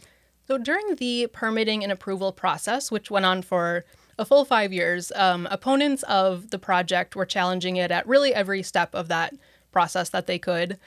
So, 0.46 0.58
during 0.58 0.96
the 0.96 1.28
permitting 1.32 1.82
and 1.82 1.90
approval 1.90 2.30
process, 2.30 2.92
which 2.92 3.10
went 3.10 3.24
on 3.24 3.40
for 3.40 3.84
a 4.18 4.24
full 4.24 4.44
five 4.44 4.72
years, 4.72 5.12
um, 5.14 5.48
opponents 5.50 6.02
of 6.04 6.50
the 6.50 6.58
project 6.58 7.16
were 7.16 7.26
challenging 7.26 7.76
it 7.76 7.90
at 7.90 8.06
really 8.06 8.34
every 8.34 8.62
step 8.62 8.94
of 8.94 9.08
that 9.08 9.34
process 9.72 10.10
that 10.10 10.26
they 10.26 10.38
could. 10.38 10.78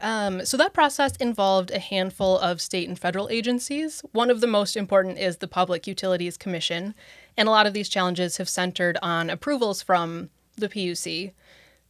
Um, 0.00 0.44
so 0.46 0.56
that 0.56 0.72
process 0.72 1.16
involved 1.16 1.70
a 1.70 1.78
handful 1.78 2.38
of 2.38 2.60
state 2.60 2.88
and 2.88 2.98
federal 2.98 3.28
agencies. 3.28 4.02
One 4.12 4.30
of 4.30 4.40
the 4.40 4.46
most 4.46 4.76
important 4.76 5.18
is 5.18 5.38
the 5.38 5.48
Public 5.48 5.86
Utilities 5.86 6.36
Commission, 6.36 6.94
and 7.36 7.48
a 7.48 7.50
lot 7.50 7.66
of 7.66 7.72
these 7.72 7.88
challenges 7.88 8.36
have 8.36 8.48
centered 8.48 8.98
on 9.02 9.30
approvals 9.30 9.82
from 9.82 10.30
the 10.56 10.68
PUC. 10.68 11.32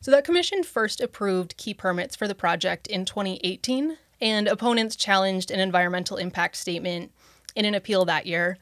So 0.01 0.11
that 0.11 0.25
commission 0.25 0.63
first 0.63 1.01
approved 1.01 1.57
key 1.57 1.75
permits 1.75 2.17
for 2.17 2.27
the 2.27 2.35
project 2.35 2.87
in 2.87 3.05
2018, 3.05 3.99
and 4.21 4.49
opponents 4.49 4.97
challenged 4.97 5.51
an 5.51 5.61
environmental 5.61 6.17
impact 6.17 6.57
statement 6.57 7.13
in 7.55 7.65
an 7.65 7.75
appeal 7.75 8.05
that 8.05 8.27
year, 8.27 8.59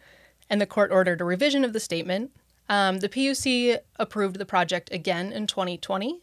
and 0.50 0.60
the 0.60 0.66
court 0.66 0.90
ordered 0.90 1.20
a 1.20 1.24
revision 1.24 1.64
of 1.64 1.72
the 1.72 1.80
statement. 1.80 2.32
Um, 2.68 2.98
the 2.98 3.08
PUC 3.08 3.78
approved 3.96 4.38
the 4.38 4.46
project 4.46 4.92
again 4.92 5.32
in 5.32 5.46
2020, 5.46 6.20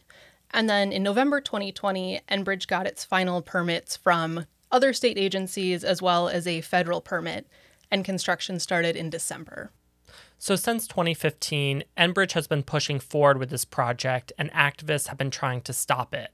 and 0.52 0.68
then 0.68 0.92
in 0.92 1.02
November 1.02 1.40
2020, 1.40 2.20
Enbridge 2.30 2.66
got 2.66 2.86
its 2.86 3.04
final 3.04 3.42
permits 3.42 3.96
from 3.96 4.46
other 4.70 4.92
state 4.92 5.18
agencies 5.18 5.84
as 5.84 6.02
well 6.02 6.28
as 6.28 6.46
a 6.46 6.60
federal 6.60 7.00
permit, 7.00 7.46
and 7.90 8.04
construction 8.04 8.58
started 8.58 8.96
in 8.96 9.10
December. 9.10 9.70
So, 10.38 10.54
since 10.54 10.86
2015, 10.86 11.84
Enbridge 11.96 12.32
has 12.32 12.46
been 12.46 12.62
pushing 12.62 13.00
forward 13.00 13.38
with 13.38 13.50
this 13.50 13.64
project, 13.64 14.32
and 14.38 14.52
activists 14.52 15.08
have 15.08 15.16
been 15.16 15.30
trying 15.30 15.62
to 15.62 15.72
stop 15.72 16.14
it. 16.14 16.30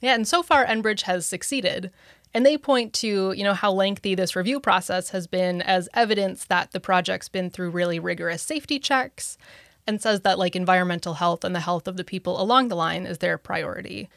Yeah, 0.00 0.14
and 0.14 0.26
so 0.26 0.42
far, 0.42 0.64
Enbridge 0.64 1.02
has 1.02 1.26
succeeded. 1.26 1.90
And 2.32 2.44
they 2.44 2.58
point 2.58 2.92
to, 2.94 3.32
you 3.32 3.44
know, 3.44 3.54
how 3.54 3.70
lengthy 3.70 4.16
this 4.16 4.34
review 4.34 4.58
process 4.58 5.10
has 5.10 5.28
been 5.28 5.62
as 5.62 5.88
evidence 5.94 6.44
that 6.46 6.72
the 6.72 6.80
project's 6.80 7.28
been 7.28 7.48
through 7.48 7.70
really 7.70 8.00
rigorous 8.00 8.42
safety 8.42 8.80
checks 8.80 9.38
and 9.86 10.02
says 10.02 10.22
that 10.22 10.38
like 10.38 10.56
environmental 10.56 11.14
health 11.14 11.44
and 11.44 11.54
the 11.54 11.60
health 11.60 11.86
of 11.86 11.96
the 11.96 12.02
people 12.02 12.40
along 12.40 12.68
the 12.68 12.74
line 12.74 13.06
is 13.06 13.18
their 13.18 13.38
priority. 13.38 14.08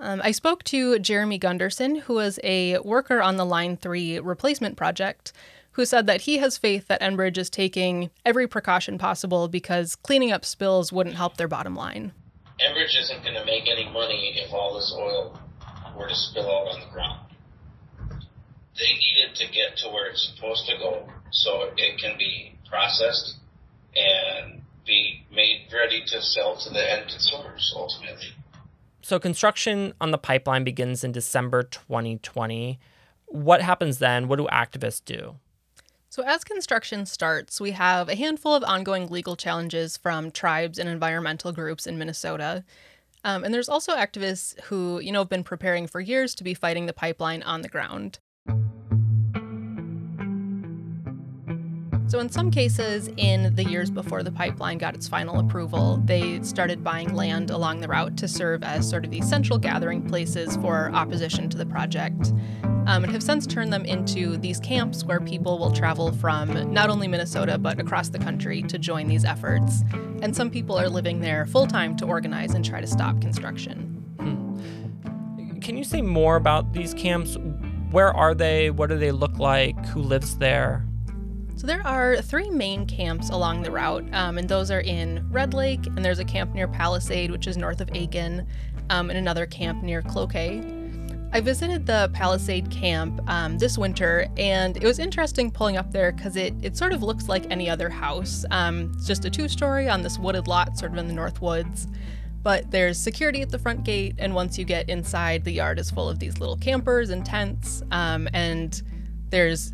Um, 0.00 0.20
I 0.22 0.30
spoke 0.30 0.62
to 0.64 1.00
Jeremy 1.00 1.38
Gunderson, 1.38 1.96
who 1.96 2.14
was 2.14 2.38
a 2.44 2.78
worker 2.78 3.20
on 3.20 3.36
the 3.36 3.44
Line 3.44 3.76
3 3.76 4.20
replacement 4.20 4.76
project, 4.76 5.32
who 5.78 5.84
said 5.84 6.08
that 6.08 6.22
he 6.22 6.38
has 6.38 6.58
faith 6.58 6.88
that 6.88 7.00
Enbridge 7.00 7.38
is 7.38 7.48
taking 7.48 8.10
every 8.26 8.48
precaution 8.48 8.98
possible 8.98 9.46
because 9.46 9.94
cleaning 9.94 10.32
up 10.32 10.44
spills 10.44 10.92
wouldn't 10.92 11.14
help 11.14 11.36
their 11.36 11.46
bottom 11.46 11.76
line. 11.76 12.10
Enbridge 12.60 13.00
isn't 13.00 13.22
going 13.22 13.36
to 13.36 13.44
make 13.44 13.68
any 13.68 13.88
money 13.88 14.32
if 14.44 14.52
all 14.52 14.74
this 14.74 14.92
oil 14.98 15.38
were 15.96 16.08
to 16.08 16.14
spill 16.16 16.50
out 16.50 16.74
on 16.74 16.80
the 16.80 16.92
ground. 16.92 17.20
They 18.76 18.92
need 18.92 19.30
it 19.30 19.36
to 19.36 19.44
get 19.52 19.76
to 19.76 19.88
where 19.90 20.10
it's 20.10 20.32
supposed 20.34 20.66
to 20.66 20.76
go 20.78 21.08
so 21.30 21.70
it 21.76 22.00
can 22.02 22.18
be 22.18 22.58
processed 22.68 23.36
and 23.94 24.60
be 24.84 25.24
made 25.32 25.68
ready 25.72 26.02
to 26.08 26.20
sell 26.20 26.56
to 26.56 26.70
the 26.70 26.92
end 26.92 27.08
consumers 27.08 27.72
ultimately. 27.76 28.32
So 29.02 29.20
construction 29.20 29.94
on 30.00 30.10
the 30.10 30.18
pipeline 30.18 30.64
begins 30.64 31.04
in 31.04 31.12
December 31.12 31.62
2020. 31.62 32.80
What 33.26 33.62
happens 33.62 33.98
then? 33.98 34.26
What 34.26 34.38
do 34.38 34.48
activists 34.50 35.04
do? 35.04 35.36
So, 36.18 36.24
as 36.24 36.42
construction 36.42 37.06
starts, 37.06 37.60
we 37.60 37.70
have 37.70 38.08
a 38.08 38.16
handful 38.16 38.52
of 38.52 38.64
ongoing 38.64 39.06
legal 39.06 39.36
challenges 39.36 39.96
from 39.96 40.32
tribes 40.32 40.76
and 40.76 40.88
environmental 40.88 41.52
groups 41.52 41.86
in 41.86 41.96
Minnesota. 41.96 42.64
Um, 43.22 43.44
and 43.44 43.54
there's 43.54 43.68
also 43.68 43.94
activists 43.94 44.60
who, 44.62 44.98
you 44.98 45.12
know, 45.12 45.20
have 45.20 45.28
been 45.28 45.44
preparing 45.44 45.86
for 45.86 46.00
years 46.00 46.34
to 46.34 46.42
be 46.42 46.54
fighting 46.54 46.86
the 46.86 46.92
pipeline 46.92 47.44
on 47.44 47.62
the 47.62 47.68
ground. 47.68 48.18
So, 52.08 52.20
in 52.20 52.30
some 52.30 52.50
cases, 52.50 53.10
in 53.18 53.54
the 53.54 53.64
years 53.64 53.90
before 53.90 54.22
the 54.22 54.32
pipeline 54.32 54.78
got 54.78 54.94
its 54.94 55.06
final 55.06 55.40
approval, 55.40 56.00
they 56.06 56.40
started 56.42 56.82
buying 56.82 57.14
land 57.14 57.50
along 57.50 57.80
the 57.80 57.88
route 57.88 58.16
to 58.16 58.26
serve 58.26 58.62
as 58.62 58.88
sort 58.88 59.04
of 59.04 59.10
these 59.10 59.28
central 59.28 59.58
gathering 59.58 60.00
places 60.00 60.56
for 60.56 60.90
opposition 60.94 61.50
to 61.50 61.58
the 61.58 61.66
project, 61.66 62.32
um, 62.86 63.04
and 63.04 63.12
have 63.12 63.22
since 63.22 63.46
turned 63.46 63.70
them 63.74 63.84
into 63.84 64.38
these 64.38 64.58
camps 64.58 65.04
where 65.04 65.20
people 65.20 65.58
will 65.58 65.70
travel 65.70 66.10
from 66.12 66.72
not 66.72 66.88
only 66.88 67.08
Minnesota 67.08 67.58
but 67.58 67.78
across 67.78 68.08
the 68.08 68.18
country 68.18 68.62
to 68.62 68.78
join 68.78 69.06
these 69.06 69.26
efforts. 69.26 69.84
And 70.22 70.34
some 70.34 70.48
people 70.50 70.78
are 70.78 70.88
living 70.88 71.20
there 71.20 71.44
full 71.44 71.66
time 71.66 71.94
to 71.98 72.06
organize 72.06 72.54
and 72.54 72.64
try 72.64 72.80
to 72.80 72.86
stop 72.86 73.20
construction. 73.20 74.02
Hmm. 74.18 75.58
Can 75.60 75.76
you 75.76 75.84
say 75.84 76.00
more 76.00 76.36
about 76.36 76.72
these 76.72 76.94
camps? 76.94 77.36
Where 77.90 78.16
are 78.16 78.34
they? 78.34 78.70
What 78.70 78.88
do 78.88 78.96
they 78.96 79.12
look 79.12 79.38
like? 79.38 79.76
Who 79.88 80.00
lives 80.00 80.38
there? 80.38 80.87
So 81.58 81.66
there 81.66 81.84
are 81.84 82.18
three 82.22 82.50
main 82.50 82.86
camps 82.86 83.30
along 83.30 83.62
the 83.62 83.72
route, 83.72 84.04
um, 84.14 84.38
and 84.38 84.48
those 84.48 84.70
are 84.70 84.82
in 84.82 85.28
Red 85.28 85.54
Lake, 85.54 85.84
and 85.88 86.04
there's 86.04 86.20
a 86.20 86.24
camp 86.24 86.54
near 86.54 86.68
Palisade, 86.68 87.32
which 87.32 87.48
is 87.48 87.56
north 87.56 87.80
of 87.80 87.88
Aitkin, 87.88 88.46
um, 88.90 89.10
and 89.10 89.18
another 89.18 89.44
camp 89.44 89.82
near 89.82 90.00
Cloquet. 90.00 90.62
I 91.32 91.40
visited 91.40 91.84
the 91.84 92.12
Palisade 92.14 92.70
camp 92.70 93.20
um, 93.28 93.58
this 93.58 93.76
winter, 93.76 94.28
and 94.36 94.76
it 94.76 94.84
was 94.84 95.00
interesting 95.00 95.50
pulling 95.50 95.76
up 95.76 95.90
there 95.90 96.12
because 96.12 96.36
it, 96.36 96.54
it 96.62 96.76
sort 96.76 96.92
of 96.92 97.02
looks 97.02 97.28
like 97.28 97.50
any 97.50 97.68
other 97.68 97.88
house. 97.88 98.44
Um, 98.52 98.92
it's 98.94 99.08
just 99.08 99.24
a 99.24 99.30
two 99.30 99.48
story 99.48 99.88
on 99.88 100.00
this 100.00 100.16
wooded 100.16 100.46
lot, 100.46 100.78
sort 100.78 100.92
of 100.92 100.98
in 100.98 101.08
the 101.08 101.12
North 101.12 101.42
Woods. 101.42 101.88
But 102.40 102.70
there's 102.70 102.96
security 102.96 103.42
at 103.42 103.50
the 103.50 103.58
front 103.58 103.82
gate, 103.82 104.14
and 104.18 104.32
once 104.32 104.60
you 104.60 104.64
get 104.64 104.88
inside, 104.88 105.42
the 105.42 105.50
yard 105.50 105.80
is 105.80 105.90
full 105.90 106.08
of 106.08 106.20
these 106.20 106.38
little 106.38 106.56
campers 106.56 107.10
and 107.10 107.26
tents, 107.26 107.82
um, 107.90 108.28
and 108.32 108.80
there's 109.30 109.72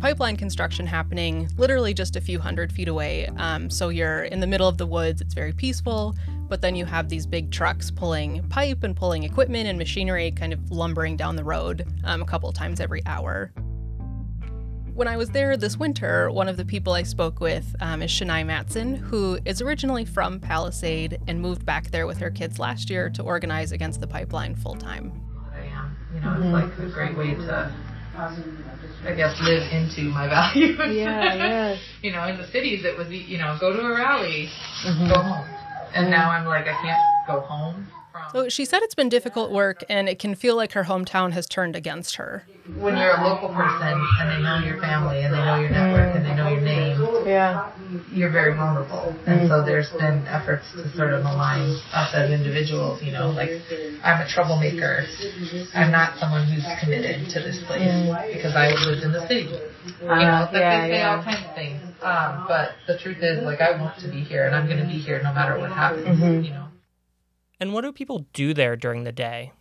pipeline 0.00 0.36
construction 0.36 0.86
happening 0.86 1.48
literally 1.56 1.94
just 1.94 2.16
a 2.16 2.20
few 2.20 2.38
hundred 2.38 2.72
feet 2.72 2.88
away. 2.88 3.26
Um, 3.36 3.70
so 3.70 3.88
you're 3.88 4.24
in 4.24 4.40
the 4.40 4.46
middle 4.46 4.68
of 4.68 4.78
the 4.78 4.86
woods, 4.86 5.20
it's 5.20 5.34
very 5.34 5.52
peaceful, 5.52 6.14
but 6.48 6.60
then 6.60 6.74
you 6.74 6.84
have 6.84 7.08
these 7.08 7.26
big 7.26 7.50
trucks 7.50 7.90
pulling 7.90 8.46
pipe 8.48 8.84
and 8.84 8.94
pulling 8.94 9.22
equipment 9.22 9.66
and 9.66 9.78
machinery 9.78 10.30
kind 10.30 10.52
of 10.52 10.70
lumbering 10.70 11.16
down 11.16 11.36
the 11.36 11.44
road 11.44 11.86
um, 12.04 12.22
a 12.22 12.24
couple 12.24 12.52
times 12.52 12.80
every 12.80 13.04
hour. 13.06 13.52
When 14.94 15.08
I 15.08 15.16
was 15.16 15.30
there 15.30 15.56
this 15.56 15.76
winter, 15.76 16.30
one 16.30 16.48
of 16.48 16.56
the 16.56 16.64
people 16.64 16.92
I 16.92 17.02
spoke 17.02 17.40
with 17.40 17.74
um, 17.80 18.00
is 18.00 18.12
Shanai 18.12 18.44
Matteson, 18.44 18.96
who 18.96 19.38
is 19.44 19.60
originally 19.60 20.04
from 20.04 20.38
Palisade 20.38 21.18
and 21.26 21.40
moved 21.40 21.66
back 21.66 21.90
there 21.90 22.06
with 22.06 22.18
her 22.18 22.30
kids 22.30 22.60
last 22.60 22.90
year 22.90 23.10
to 23.10 23.22
organize 23.22 23.72
against 23.72 24.00
the 24.00 24.06
pipeline 24.06 24.54
full 24.54 24.76
time. 24.76 25.12
You 26.14 26.20
know, 26.20 26.34
it's 26.34 26.78
like 26.78 26.78
a 26.78 26.90
great 26.92 27.16
way 27.16 27.34
to 27.34 27.72
I 28.16 29.14
guess 29.16 29.38
live 29.42 29.62
into 29.72 30.02
my 30.02 30.28
values. 30.36 30.78
Yeah, 30.78 31.34
yeah. 31.34 31.76
you 32.02 32.12
know, 32.12 32.24
in 32.26 32.38
the 32.38 32.46
cities 32.46 32.84
it 32.84 32.96
was 32.96 33.08
you 33.10 33.38
know 33.38 33.56
go 33.60 33.72
to 33.72 33.80
a 33.80 33.94
rally, 33.94 34.48
mm-hmm. 34.84 35.08
go 35.08 35.20
home, 35.20 35.48
and 35.94 36.10
now 36.10 36.30
I'm 36.30 36.46
like 36.46 36.66
I 36.66 36.80
can't 36.80 37.02
go 37.26 37.40
home. 37.40 37.86
So 38.32 38.48
she 38.48 38.64
said 38.64 38.82
it's 38.82 38.94
been 38.94 39.08
difficult 39.08 39.50
work 39.52 39.84
and 39.88 40.08
it 40.08 40.18
can 40.18 40.34
feel 40.34 40.56
like 40.56 40.72
her 40.72 40.84
hometown 40.84 41.32
has 41.32 41.46
turned 41.46 41.76
against 41.76 42.16
her. 42.16 42.44
When 42.78 42.96
you're 42.96 43.16
a 43.16 43.22
local 43.22 43.48
person 43.48 43.92
and 44.20 44.30
they 44.30 44.42
know 44.42 44.58
your 44.64 44.80
family 44.80 45.22
and 45.22 45.34
they 45.34 45.38
know 45.38 45.60
your 45.60 45.70
network 45.70 46.16
and 46.16 46.24
they 46.24 46.34
know 46.34 46.48
your 46.48 46.60
name, 46.60 46.96
yeah, 47.26 47.70
you're 48.12 48.30
very 48.32 48.54
vulnerable. 48.56 49.14
And 49.26 49.48
so 49.48 49.64
there's 49.64 49.90
been 49.92 50.26
efforts 50.26 50.64
to 50.72 50.88
sort 50.96 51.12
of 51.12 51.20
align 51.24 51.76
us 51.92 52.10
as 52.14 52.30
individuals. 52.30 53.02
You 53.02 53.12
know, 53.12 53.30
like 53.30 53.50
I'm 54.02 54.24
a 54.24 54.28
troublemaker. 54.28 55.04
I'm 55.74 55.92
not 55.92 56.18
someone 56.18 56.46
who's 56.46 56.64
committed 56.80 57.28
to 57.30 57.40
this 57.40 57.62
place 57.66 57.84
because 58.32 58.56
I 58.56 58.72
lived 58.72 59.02
in 59.04 59.12
the 59.12 59.26
city. 59.28 59.52
You 60.00 60.08
know, 60.08 60.48
like 60.48 60.52
yeah, 60.52 60.86
they 60.86 60.94
say 60.94 60.98
yeah. 60.98 61.16
all 61.16 61.22
kinds 61.22 61.44
of 61.46 61.54
things. 61.54 61.80
Um, 62.02 62.44
but 62.48 62.72
the 62.86 62.98
truth 62.98 63.18
is, 63.20 63.44
like 63.44 63.60
I 63.60 63.80
want 63.80 63.98
to 64.00 64.08
be 64.08 64.20
here 64.20 64.46
and 64.46 64.54
I'm 64.54 64.66
going 64.66 64.80
to 64.80 64.86
be 64.86 64.98
here 64.98 65.20
no 65.22 65.32
matter 65.32 65.58
what 65.58 65.70
happens. 65.70 66.06
Mm-hmm. 66.06 66.44
You 66.44 66.50
know. 66.50 66.63
And 67.60 67.72
what 67.72 67.82
do 67.82 67.92
people 67.92 68.26
do 68.32 68.54
there 68.54 68.76
during 68.76 69.04
the 69.04 69.12
day? 69.12 69.52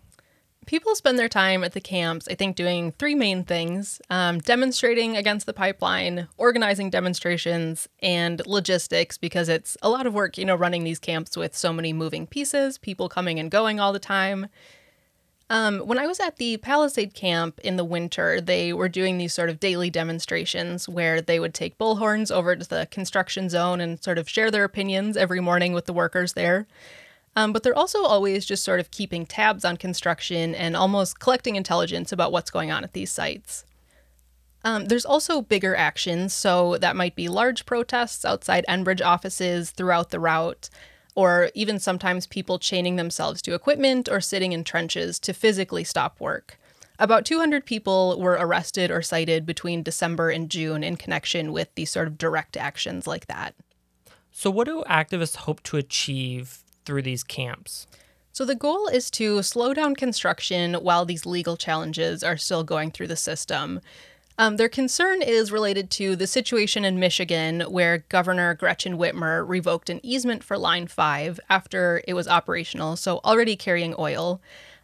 People 0.66 0.96
spend 0.96 1.20
their 1.20 1.28
time 1.28 1.64
at 1.64 1.74
the 1.74 1.82
camps, 1.82 2.28
I 2.30 2.36
think, 2.36 2.56
doing 2.56 2.92
three 2.92 3.16
main 3.16 3.44
things 3.44 4.02
um, 4.10 4.40
demonstrating 4.40 5.18
against 5.18 5.46
the 5.46 5.54
pipeline, 5.54 6.30
organizing 6.38 6.90
demonstrations, 6.90 7.88
and 8.02 8.42
logistics, 8.48 9.18
because 9.18 9.50
it's 9.50 9.76
a 9.82 9.90
lot 9.90 10.08
of 10.08 10.14
work, 10.14 10.38
you 10.38 10.46
know, 10.46 10.56
running 10.56 10.86
these 10.86 11.00
camps 11.00 11.36
with 11.36 11.56
so 11.56 11.74
many 11.74 11.92
moving 11.92 12.26
pieces, 12.26 12.78
people 12.78 13.10
coming 13.10 13.40
and 13.40 13.52
going 13.52 13.80
all 13.80 13.92
the 13.92 14.00
time. 14.00 14.48
Um, 15.50 15.80
when 15.80 16.00
I 16.00 16.08
was 16.08 16.20
at 16.22 16.38
the 16.38 16.58
Palisade 16.58 17.14
camp 17.14 17.60
in 17.60 17.76
the 17.76 17.84
winter, 17.84 18.40
they 18.40 18.72
were 18.72 18.90
doing 18.90 19.18
these 19.18 19.34
sort 19.34 19.50
of 19.50 19.60
daily 19.60 19.90
demonstrations 19.90 20.88
where 20.88 21.22
they 21.22 21.40
would 21.40 21.54
take 21.54 21.78
bullhorns 21.78 22.32
over 22.32 22.56
to 22.56 22.68
the 22.68 22.88
construction 22.90 23.50
zone 23.50 23.82
and 23.82 24.02
sort 24.02 24.18
of 24.18 24.30
share 24.30 24.50
their 24.50 24.64
opinions 24.64 25.18
every 25.18 25.42
morning 25.42 25.74
with 25.74 25.86
the 25.86 25.94
workers 25.94 26.34
there. 26.34 26.66
Um, 27.36 27.52
but 27.52 27.64
they're 27.64 27.78
also 27.78 28.04
always 28.04 28.46
just 28.46 28.64
sort 28.64 28.80
of 28.80 28.92
keeping 28.92 29.26
tabs 29.26 29.66
on 29.66 29.78
construction 29.78 30.54
and 30.54 30.76
almost 30.76 31.20
collecting 31.20 31.56
intelligence 31.56 32.12
about 32.12 32.32
what's 32.32 32.52
going 32.52 32.72
on 32.72 32.84
at 32.84 32.94
these 32.94 33.12
sites. 33.12 33.66
Um, 34.64 34.86
there's 34.86 35.06
also 35.06 35.42
bigger 35.42 35.76
actions, 35.76 36.34
so 36.34 36.78
that 36.78 36.96
might 36.96 37.16
be 37.16 37.28
large 37.28 37.66
protests 37.66 38.24
outside 38.24 38.66
Enbridge 38.70 39.06
offices 39.06 39.72
throughout 39.72 40.10
the 40.12 40.20
route, 40.20 40.70
or 41.16 41.52
even 41.54 41.80
sometimes 41.80 42.28
people 42.28 42.60
chaining 42.60 42.96
themselves 42.96 43.42
to 43.42 43.54
equipment 43.54 44.08
or 44.10 44.22
sitting 44.22 44.54
in 44.54 44.64
trenches 44.64 45.20
to 45.20 45.34
physically 45.34 45.84
stop 45.84 46.20
work. 46.20 46.58
About 46.98 47.26
200 47.26 47.66
people 47.66 48.20
were 48.20 48.38
arrested 48.40 48.90
or 48.90 49.02
cited 49.02 49.46
between 49.46 49.84
December 49.84 50.30
and 50.30 50.50
June 50.50 50.84
in 50.84 50.96
connection 50.96 51.52
with 51.52 51.74
these 51.76 51.90
sort 51.90 52.08
of 52.08 52.18
direct 52.18 52.56
actions 52.56 53.06
like 53.06 53.28
that. 53.28 53.56
So, 54.32 54.50
what 54.50 54.66
do 54.66 54.84
activists 54.88 55.36
hope 55.36 55.62
to 55.64 55.78
achieve 55.78 56.63
through 56.86 57.02
these 57.04 57.24
camps? 57.24 57.88
So, 58.32 58.46
the 58.46 58.56
goal 58.56 58.88
is 58.88 59.12
to 59.12 59.44
slow 59.44 59.74
down 59.74 59.96
construction 59.96 60.74
while 60.76 61.06
these 61.06 61.26
legal 61.26 61.56
challenges 61.56 62.24
are 62.24 62.38
still 62.38 62.64
going 62.64 62.90
through 62.92 63.08
the 63.08 63.16
system. 63.16 63.80
Um, 64.40 64.58
their 64.58 64.70
concern 64.70 65.22
is 65.22 65.52
related 65.52 65.92
to 65.92 66.16
the 66.16 66.26
situation 66.26 66.84
in 66.84 67.00
Michigan 67.00 67.62
where 67.62 68.00
Governor 68.10 68.56
Gretchen 68.56 68.98
Whitmer 68.98 69.48
revoked 69.48 69.92
an 69.92 70.00
easement 70.02 70.44
for 70.44 70.58
Line 70.58 70.88
5 70.88 71.40
after 71.52 72.02
it 72.08 72.16
was 72.16 72.28
operational, 72.28 72.96
so 72.96 73.20
already 73.24 73.56
carrying 73.56 73.94
oil. 74.00 74.42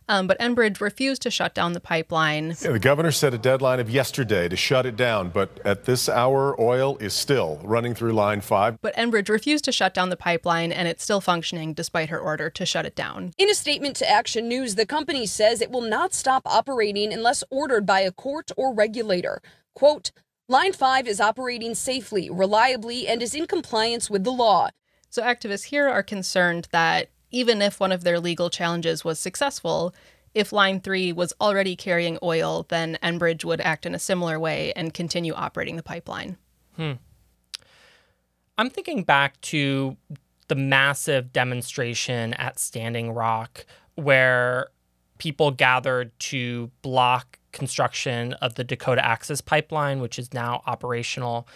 Um, 0.09 0.25
but 0.25 0.39
Enbridge 0.39 0.81
refused 0.81 1.21
to 1.21 1.29
shut 1.29 1.53
down 1.53 1.73
the 1.73 1.79
pipeline. 1.79 2.55
Yeah, 2.61 2.71
the 2.71 2.79
governor 2.79 3.11
set 3.11 3.35
a 3.35 3.37
deadline 3.37 3.79
of 3.79 3.91
yesterday 3.91 4.49
to 4.49 4.55
shut 4.55 4.87
it 4.87 4.95
down, 4.95 5.29
but 5.29 5.59
at 5.63 5.85
this 5.85 6.09
hour, 6.09 6.59
oil 6.59 6.97
is 6.97 7.13
still 7.13 7.61
running 7.63 7.93
through 7.93 8.13
Line 8.13 8.41
5. 8.41 8.81
But 8.81 8.95
Enbridge 8.95 9.29
refused 9.29 9.65
to 9.65 9.71
shut 9.71 9.93
down 9.93 10.09
the 10.09 10.17
pipeline, 10.17 10.71
and 10.71 10.87
it's 10.87 11.03
still 11.03 11.21
functioning 11.21 11.75
despite 11.75 12.09
her 12.09 12.19
order 12.19 12.49
to 12.49 12.65
shut 12.65 12.87
it 12.87 12.95
down. 12.95 13.33
In 13.37 13.51
a 13.51 13.53
statement 13.53 13.95
to 13.97 14.09
Action 14.09 14.47
News, 14.47 14.73
the 14.73 14.87
company 14.87 15.27
says 15.27 15.61
it 15.61 15.69
will 15.69 15.81
not 15.81 16.15
stop 16.15 16.41
operating 16.47 17.13
unless 17.13 17.43
ordered 17.51 17.85
by 17.85 17.99
a 17.99 18.11
court 18.11 18.51
or 18.57 18.73
regulator. 18.73 19.43
Quote, 19.75 20.11
Line 20.47 20.73
5 20.73 21.07
is 21.07 21.21
operating 21.21 21.75
safely, 21.75 22.31
reliably, 22.31 23.07
and 23.07 23.21
is 23.21 23.35
in 23.35 23.45
compliance 23.45 24.09
with 24.09 24.23
the 24.23 24.31
law. 24.31 24.69
So 25.11 25.21
activists 25.21 25.65
here 25.65 25.87
are 25.87 26.01
concerned 26.01 26.67
that 26.71 27.09
even 27.31 27.61
if 27.61 27.79
one 27.79 27.91
of 27.91 28.03
their 28.03 28.19
legal 28.19 28.49
challenges 28.49 29.03
was 29.03 29.19
successful, 29.19 29.93
if 30.33 30.51
Line 30.51 30.79
3 30.79 31.13
was 31.13 31.33
already 31.41 31.75
carrying 31.75 32.17
oil, 32.21 32.65
then 32.69 32.97
Enbridge 33.01 33.43
would 33.43 33.61
act 33.61 33.85
in 33.85 33.95
a 33.95 33.99
similar 33.99 34.39
way 34.39 34.71
and 34.75 34.93
continue 34.93 35.33
operating 35.33 35.75
the 35.75 35.83
pipeline. 35.83 36.37
Hmm. 36.75 36.93
I'm 38.57 38.69
thinking 38.69 39.03
back 39.03 39.39
to 39.41 39.97
the 40.49 40.55
massive 40.55 41.31
demonstration 41.31 42.33
at 42.33 42.59
Standing 42.59 43.11
Rock 43.11 43.65
where 43.95 44.67
people 45.17 45.51
gathered 45.51 46.17
to 46.19 46.71
block 46.81 47.39
construction 47.51 48.33
of 48.33 48.55
the 48.55 48.63
Dakota 48.63 49.05
Access 49.05 49.41
Pipeline, 49.41 49.99
which 49.99 50.17
is 50.17 50.33
now 50.33 50.61
operational. 50.65 51.47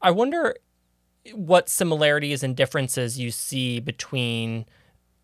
I 0.00 0.10
wonder 0.10 0.56
what 1.34 1.68
similarities 1.68 2.42
and 2.42 2.56
differences 2.56 3.18
you 3.18 3.30
see 3.30 3.80
between 3.80 4.66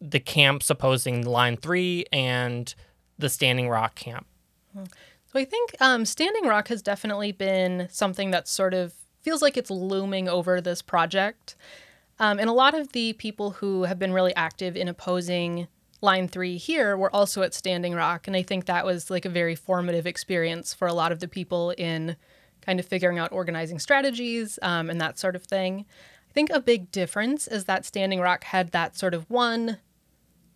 the 0.00 0.20
camps 0.20 0.70
opposing 0.70 1.24
Line 1.24 1.56
3 1.56 2.06
and 2.12 2.74
the 3.18 3.28
Standing 3.28 3.68
Rock 3.68 3.94
camp? 3.94 4.26
So 4.74 5.38
I 5.38 5.44
think 5.44 5.74
um, 5.80 6.04
Standing 6.04 6.46
Rock 6.46 6.68
has 6.68 6.82
definitely 6.82 7.32
been 7.32 7.88
something 7.90 8.30
that 8.30 8.48
sort 8.48 8.74
of 8.74 8.94
feels 9.22 9.42
like 9.42 9.56
it's 9.56 9.70
looming 9.70 10.28
over 10.28 10.60
this 10.60 10.80
project. 10.80 11.56
Um, 12.18 12.38
and 12.38 12.48
a 12.48 12.52
lot 12.52 12.74
of 12.74 12.92
the 12.92 13.12
people 13.14 13.50
who 13.50 13.84
have 13.84 13.98
been 13.98 14.12
really 14.12 14.34
active 14.34 14.76
in 14.76 14.88
opposing 14.88 15.68
Line 16.00 16.28
3 16.28 16.56
here 16.56 16.96
were 16.96 17.14
also 17.14 17.42
at 17.42 17.54
Standing 17.54 17.94
Rock. 17.94 18.26
And 18.26 18.36
I 18.36 18.42
think 18.42 18.66
that 18.66 18.84
was 18.84 19.10
like 19.10 19.24
a 19.24 19.30
very 19.30 19.54
formative 19.54 20.06
experience 20.06 20.72
for 20.72 20.88
a 20.88 20.94
lot 20.94 21.12
of 21.12 21.20
the 21.20 21.28
people 21.28 21.70
in 21.72 22.16
kind 22.62 22.80
of 22.80 22.86
figuring 22.86 23.18
out 23.18 23.32
organizing 23.32 23.78
strategies 23.78 24.58
um, 24.62 24.90
and 24.90 25.00
that 25.00 25.18
sort 25.18 25.36
of 25.36 25.44
thing. 25.44 25.84
I 26.28 26.32
think 26.32 26.50
a 26.50 26.60
big 26.60 26.90
difference 26.90 27.48
is 27.48 27.64
that 27.64 27.84
Standing 27.84 28.20
Rock 28.20 28.44
had 28.44 28.70
that 28.72 28.96
sort 28.96 29.14
of 29.14 29.28
one 29.28 29.78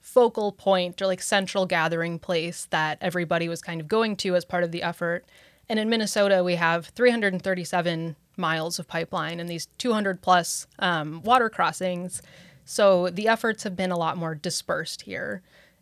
focal 0.03 0.53
point 0.53 1.01
or 1.01 1.07
like 1.07 1.23
central 1.23 1.65
gathering 1.65 2.19
place 2.19 2.67
that 2.71 2.99
everybody 3.01 3.49
was 3.49 3.63
kind 3.63 3.81
of 3.81 3.89
going 3.89 4.17
to 4.17 4.35
as 4.35 4.45
part 4.45 4.65
of 4.65 4.73
the 4.73 4.83
effort. 4.83 5.25
And 5.69 5.79
in 5.79 5.89
Minnesota, 5.89 6.45
we 6.45 6.57
have 6.57 6.87
337 6.89 8.17
miles 8.37 8.79
of 8.79 8.89
pipeline 8.89 9.41
and 9.41 9.49
these 9.49 9.67
200 9.79 10.21
plus 10.21 10.67
um, 10.81 11.23
water 11.23 11.49
crossings. 11.49 12.21
So 12.65 13.09
the 13.09 13.29
efforts 13.29 13.63
have 13.63 13.77
been 13.77 13.93
a 13.93 13.97
lot 13.97 14.17
more 14.17 14.35
dispersed 14.35 15.03
here. 15.03 15.41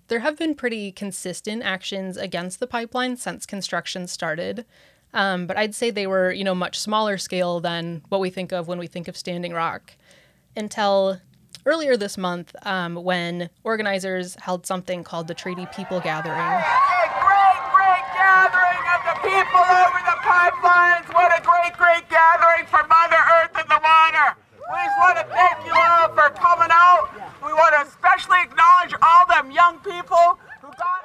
There 0.09 0.21
have 0.21 0.37
been 0.37 0.55
pretty 0.55 0.93
consistent 0.93 1.63
actions 1.63 2.17
against 2.17 2.61
the 2.61 2.67
pipeline 2.67 3.17
since 3.17 3.47
construction 3.47 4.07
started. 4.07 4.67
Um, 5.13 5.47
but 5.47 5.57
I'd 5.57 5.75
say 5.75 5.91
they 5.91 6.07
were, 6.07 6.31
you 6.31 6.45
know, 6.45 6.55
much 6.55 6.79
smaller 6.79 7.19
scale 7.19 7.59
than 7.59 8.03
what 8.11 8.21
we 8.21 8.31
think 8.31 8.53
of 8.53 8.69
when 8.69 8.79
we 8.79 8.87
think 8.87 9.09
of 9.09 9.17
Standing 9.17 9.53
Rock. 9.53 9.95
Until 10.57 11.21
earlier 11.67 11.97
this 11.97 12.19
month, 12.19 12.55
um, 12.63 12.97
when 12.97 13.51
organizers 13.65 14.37
held 14.37 14.67
something 14.67 15.05
called 15.05 15.29
the 15.29 15.35
Treaty 15.35 15.67
People 15.75 16.01
Gathering. 16.01 16.39
A 16.39 17.09
great, 17.21 17.63
great 17.73 18.07
gathering 18.17 18.85
of 18.95 19.01
the 19.09 19.17
people 19.25 19.65
over 19.65 20.01
the 20.05 20.19
pipelines. 20.25 21.07
What 21.13 21.31
a 21.37 21.43
great, 21.43 21.75
great 21.77 22.09
gathering 22.09 22.67
for 22.67 22.83
Mother 22.87 23.21
Earth 23.41 23.55
and 23.57 23.69
the 23.69 23.81
water. 23.83 24.37
We 24.71 24.79
just 24.85 24.99
want 24.99 25.17
to 25.19 25.27
thank 25.35 25.67
you 25.67 25.75
all 25.75 26.09
for 26.15 26.31
coming 26.39 26.71
out. 26.71 27.11
We 27.45 27.53
want 27.53 27.75
to 27.75 27.89
especially 27.89 28.39
acknowledge 28.43 28.95
all 29.03 29.27
them 29.27 29.51
young 29.51 29.79
people 29.81 30.39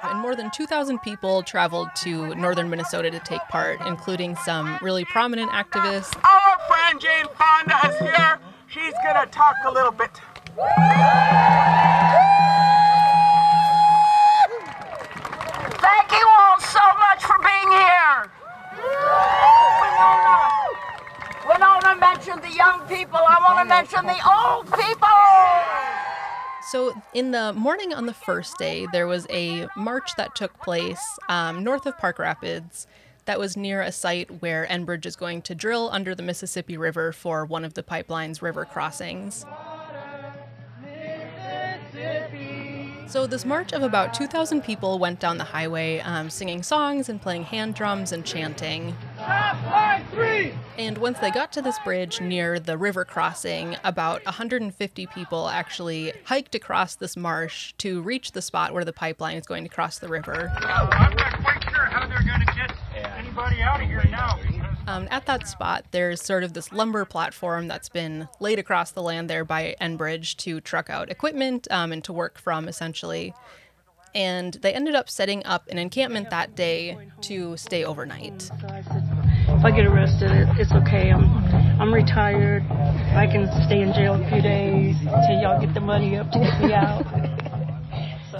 and 0.02 0.20
more 0.20 0.36
than 0.36 0.50
2,000 0.50 1.00
people 1.00 1.42
traveled 1.42 1.88
to 1.96 2.34
northern 2.34 2.70
Minnesota 2.70 3.10
to 3.10 3.18
take 3.20 3.40
part, 3.48 3.80
including 3.86 4.36
some 4.36 4.78
really 4.82 5.04
prominent 5.04 5.50
activists. 5.50 6.16
Our 6.24 6.58
friend 6.68 7.00
Jane 7.00 7.26
Fonda 7.36 7.88
is 7.88 7.98
here. 7.98 8.38
She's 8.68 8.94
going 9.02 9.24
to 9.24 9.26
talk 9.30 9.56
a 9.64 9.70
little 9.70 9.92
bit. 9.92 10.10
Thank 10.56 10.68
you 16.12 16.26
all 16.26 16.58
so 16.60 16.80
much 16.96 17.22
for 17.22 17.36
being 17.44 17.70
here. 17.72 18.30
We 21.46 21.58
don't 21.58 21.60
want 21.60 21.84
to 21.84 21.96
mention 22.00 22.40
the 22.40 22.50
young 22.56 22.80
people. 22.88 23.18
I 23.18 23.38
want 23.46 23.58
to 23.58 23.66
mention 23.68 24.06
the 24.06 24.16
old 24.26 24.72
people. 24.72 25.08
So, 26.70 26.94
in 27.12 27.32
the 27.32 27.52
morning 27.52 27.92
on 27.92 28.06
the 28.06 28.14
first 28.14 28.56
day, 28.56 28.86
there 28.92 29.06
was 29.06 29.26
a 29.28 29.68
march 29.76 30.10
that 30.16 30.34
took 30.34 30.58
place 30.62 31.02
um, 31.28 31.64
north 31.64 31.84
of 31.84 31.98
Park 31.98 32.18
Rapids 32.18 32.86
that 33.26 33.38
was 33.38 33.58
near 33.58 33.82
a 33.82 33.92
site 33.92 34.40
where 34.40 34.66
Enbridge 34.70 35.04
is 35.04 35.16
going 35.16 35.42
to 35.42 35.54
drill 35.54 35.90
under 35.92 36.14
the 36.14 36.22
Mississippi 36.22 36.78
River 36.78 37.12
for 37.12 37.44
one 37.44 37.64
of 37.64 37.74
the 37.74 37.82
pipeline's 37.82 38.40
river 38.40 38.64
crossings. 38.64 39.44
So, 43.08 43.26
this 43.26 43.44
march 43.44 43.72
of 43.72 43.84
about 43.84 44.14
2,000 44.14 44.62
people 44.64 44.98
went 44.98 45.20
down 45.20 45.38
the 45.38 45.44
highway 45.44 46.00
um, 46.00 46.28
singing 46.28 46.64
songs 46.64 47.08
and 47.08 47.22
playing 47.22 47.44
hand 47.44 47.74
drums 47.74 48.10
and 48.10 48.24
chanting. 48.24 48.96
And 50.76 50.98
once 50.98 51.18
they 51.20 51.30
got 51.30 51.52
to 51.52 51.62
this 51.62 51.78
bridge 51.84 52.20
near 52.20 52.58
the 52.58 52.76
river 52.76 53.04
crossing, 53.04 53.76
about 53.84 54.24
150 54.24 55.06
people 55.06 55.48
actually 55.48 56.12
hiked 56.24 56.56
across 56.56 56.96
this 56.96 57.16
marsh 57.16 57.74
to 57.78 58.02
reach 58.02 58.32
the 58.32 58.42
spot 58.42 58.74
where 58.74 58.84
the 58.84 58.92
pipeline 58.92 59.36
is 59.36 59.46
going 59.46 59.62
to 59.62 59.70
cross 59.70 60.00
the 60.00 60.08
river. 60.08 60.50
I'm 60.56 61.14
not 61.16 61.42
quite 61.42 61.62
sure 61.70 61.84
how 61.84 62.08
they're 62.08 62.24
going 62.24 62.40
to 62.40 62.52
get 62.54 62.76
anybody 63.16 63.62
out 63.62 63.80
of 63.80 63.88
here 63.88 64.04
now. 64.10 64.38
Um, 64.86 65.08
at 65.10 65.26
that 65.26 65.48
spot, 65.48 65.84
there's 65.90 66.22
sort 66.22 66.44
of 66.44 66.52
this 66.52 66.72
lumber 66.72 67.04
platform 67.04 67.66
that's 67.66 67.88
been 67.88 68.28
laid 68.38 68.58
across 68.58 68.92
the 68.92 69.02
land 69.02 69.28
there 69.28 69.44
by 69.44 69.74
Enbridge 69.80 70.36
to 70.38 70.60
truck 70.60 70.88
out 70.88 71.10
equipment 71.10 71.66
um, 71.70 71.92
and 71.92 72.04
to 72.04 72.12
work 72.12 72.38
from, 72.38 72.68
essentially. 72.68 73.34
And 74.14 74.54
they 74.54 74.72
ended 74.72 74.94
up 74.94 75.10
setting 75.10 75.44
up 75.44 75.68
an 75.68 75.76
encampment 75.76 76.30
that 76.30 76.54
day 76.54 76.96
to 77.22 77.56
stay 77.56 77.84
overnight. 77.84 78.50
If 79.48 79.64
I 79.64 79.70
get 79.70 79.86
arrested, 79.86 80.48
it's 80.58 80.72
okay. 80.72 81.10
I'm 81.10 81.26
I'm 81.78 81.92
retired. 81.92 82.62
I 82.70 83.26
can 83.26 83.46
stay 83.66 83.82
in 83.82 83.92
jail 83.92 84.14
a 84.14 84.30
few 84.30 84.40
days 84.40 84.96
until 85.00 85.40
y'all 85.42 85.60
get 85.60 85.74
the 85.74 85.80
money 85.80 86.16
up 86.16 86.30
to 86.32 86.38
get 86.38 86.62
me 86.62 86.72
out. 86.72 87.04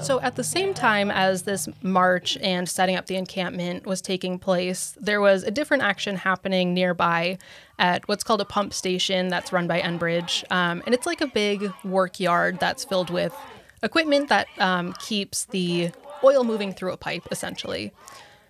So, 0.00 0.20
at 0.20 0.36
the 0.36 0.44
same 0.44 0.74
time 0.74 1.10
as 1.10 1.42
this 1.42 1.68
march 1.82 2.36
and 2.38 2.68
setting 2.68 2.96
up 2.96 3.06
the 3.06 3.16
encampment 3.16 3.86
was 3.86 4.00
taking 4.00 4.38
place, 4.38 4.96
there 5.00 5.20
was 5.20 5.42
a 5.42 5.50
different 5.50 5.82
action 5.82 6.16
happening 6.16 6.74
nearby 6.74 7.38
at 7.78 8.06
what's 8.06 8.22
called 8.22 8.40
a 8.40 8.44
pump 8.44 8.74
station 8.74 9.28
that's 9.28 9.52
run 9.52 9.66
by 9.66 9.80
Enbridge. 9.80 10.44
Um, 10.50 10.82
and 10.86 10.94
it's 10.94 11.06
like 11.06 11.20
a 11.20 11.26
big 11.26 11.72
work 11.84 12.20
yard 12.20 12.58
that's 12.60 12.84
filled 12.84 13.10
with 13.10 13.34
equipment 13.82 14.28
that 14.28 14.48
um, 14.58 14.92
keeps 14.94 15.46
the 15.46 15.90
oil 16.22 16.44
moving 16.44 16.72
through 16.72 16.92
a 16.92 16.96
pipe, 16.96 17.26
essentially. 17.30 17.92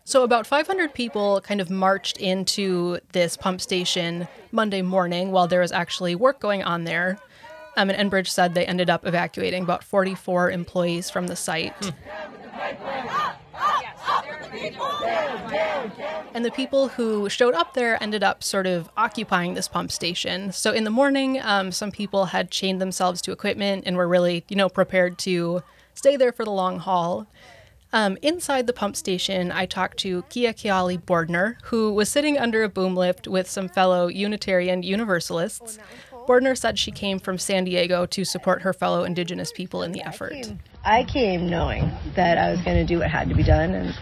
So, 0.05 0.23
about 0.23 0.47
500 0.47 0.95
people 0.95 1.41
kind 1.41 1.61
of 1.61 1.71
marched 1.71 2.19
into 2.19 2.99
this 3.13 3.37
pump 3.37 3.61
station 3.61 4.29
Monday 4.53 4.83
morning 4.83 5.33
while 5.33 5.49
there 5.49 5.61
was 5.61 5.73
actually 5.73 6.15
work 6.15 6.39
going 6.39 6.63
on 6.63 6.85
there. 6.85 7.19
Um, 7.77 7.91
and 7.91 8.11
Enbridge 8.11 8.29
said 8.29 8.55
they 8.55 8.67
ended 8.67 8.89
up 8.89 9.07
evacuating 9.07 9.63
about 9.63 9.85
44 9.85 10.51
employees 10.51 11.11
from 11.11 11.27
the 11.27 11.37
site. 11.37 11.75
And 16.35 16.45
the 16.45 16.51
people 16.51 16.89
who 16.89 17.29
showed 17.29 17.55
up 17.55 17.75
there 17.75 18.03
ended 18.03 18.23
up 18.23 18.43
sort 18.43 18.67
of 18.67 18.91
occupying 18.97 19.55
this 19.55 19.69
pump 19.69 19.91
station. 19.91 20.53
So 20.53 20.73
in 20.73 20.85
the 20.85 20.91
morning, 20.91 21.41
um, 21.43 21.73
some 21.73 21.91
people 21.91 22.27
had 22.27 22.51
chained 22.51 22.81
themselves 22.81 23.23
to 23.23 23.33
equipment 23.33 23.85
and 23.87 23.97
were 23.97 24.09
really, 24.09 24.45
you 24.49 24.57
know, 24.57 24.69
prepared 24.69 25.19
to 25.19 25.63
stay 25.95 26.17
there 26.17 26.33
for 26.33 26.45
the 26.45 26.51
long 26.51 26.79
haul. 26.79 27.27
Um, 27.93 28.19
inside 28.21 28.67
the 28.67 28.73
pump 28.73 28.97
station, 28.97 29.51
I 29.51 29.65
talked 29.65 29.99
to 29.99 30.23
Kia 30.29 30.53
Kiali 30.53 30.99
Bordner, 30.99 31.57
who 31.65 31.93
was 31.93 32.09
sitting 32.09 32.37
under 32.37 32.63
a 32.63 32.69
boom 32.69 32.95
lift 32.95 33.27
with 33.27 33.49
some 33.49 33.69
fellow 33.69 34.09
Unitarian 34.09 34.83
Universalists. 34.83 35.79
Bordner 36.27 36.57
said 36.57 36.79
she 36.79 36.91
came 36.91 37.19
from 37.19 37.39
San 37.39 37.65
Diego 37.65 38.07
to 38.07 38.25
support 38.25 38.63
her 38.63 38.73
fellow 38.73 39.05
Indigenous 39.05 39.53
people 39.53 39.83
in 39.83 39.93
the 39.93 40.03
effort. 40.03 40.35
I 40.85 41.05
came 41.05 41.49
knowing 41.49 41.91
that 42.15 42.39
I 42.39 42.51
was 42.51 42.61
going 42.63 42.77
to 42.77 42.87
do 42.87 42.99
what 42.99 43.11
had 43.11 43.29
to 43.29 43.35
be 43.35 43.45
done, 43.45 43.75
and 43.75 43.95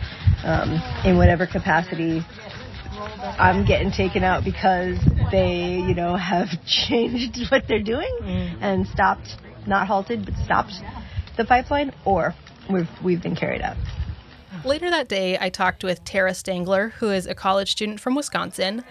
um, 0.44 0.82
in 1.04 1.16
whatever 1.16 1.46
capacity 1.46 2.24
I'm 3.38 3.64
getting 3.64 3.90
taken 3.90 4.22
out 4.22 4.44
because 4.44 4.98
they, 5.30 5.82
you 5.86 5.94
know, 5.94 6.16
have 6.16 6.48
changed 6.66 7.50
what 7.50 7.66
they're 7.66 7.82
doing 7.82 8.18
mm. 8.22 8.58
and 8.60 8.86
stopped, 8.86 9.36
not 9.66 9.86
halted, 9.86 10.24
but 10.24 10.34
stopped 10.44 10.74
the 11.36 11.44
pipeline, 11.44 11.92
or 12.04 12.34
we've, 12.70 12.88
we've 13.02 13.22
been 13.22 13.36
carried 13.36 13.62
out. 13.62 13.76
Later 14.64 14.88
that 14.90 15.08
day, 15.08 15.36
I 15.38 15.50
talked 15.50 15.82
with 15.82 16.04
Tara 16.04 16.30
Stangler, 16.30 16.92
who 16.92 17.10
is 17.10 17.26
a 17.26 17.34
college 17.34 17.72
student 17.72 18.00
from 18.00 18.14
Wisconsin, 18.14 18.84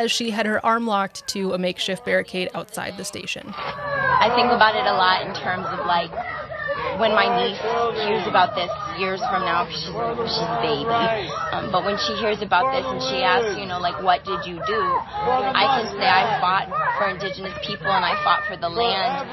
as 0.00 0.10
she 0.10 0.30
had 0.30 0.46
her 0.46 0.64
arm 0.64 0.86
locked 0.86 1.28
to 1.28 1.52
a 1.52 1.58
makeshift 1.58 2.06
barricade 2.06 2.48
outside 2.54 2.96
the 2.96 3.04
station. 3.04 3.44
I 3.54 4.32
think 4.34 4.48
about 4.48 4.74
it 4.74 4.86
a 4.88 4.96
lot 4.96 5.28
in 5.28 5.34
terms 5.36 5.66
of 5.68 5.84
like 5.84 6.10
when 6.96 7.12
my 7.12 7.28
niece 7.36 7.60
hears 8.08 8.26
about 8.26 8.56
this 8.56 8.72
years 8.98 9.20
from 9.28 9.44
now, 9.44 9.68
she's 9.68 9.84
she's 9.84 10.48
a 10.48 10.60
baby. 10.64 11.28
Um, 11.52 11.70
but 11.70 11.84
when 11.84 11.98
she 11.98 12.16
hears 12.16 12.40
about 12.40 12.72
this 12.72 12.84
and 12.88 13.00
she 13.12 13.20
asks, 13.20 13.60
you 13.60 13.66
know, 13.66 13.78
like, 13.78 14.02
what 14.02 14.24
did 14.24 14.40
you 14.48 14.56
do? 14.64 14.80
I 14.80 15.84
can 15.84 15.92
say 15.92 16.08
I 16.08 16.40
fought 16.40 16.68
for 16.96 17.08
Indigenous 17.08 17.52
people 17.66 17.86
and 17.86 18.04
I 18.04 18.16
fought 18.24 18.46
for 18.48 18.56
the 18.56 18.68
land. 18.68 19.28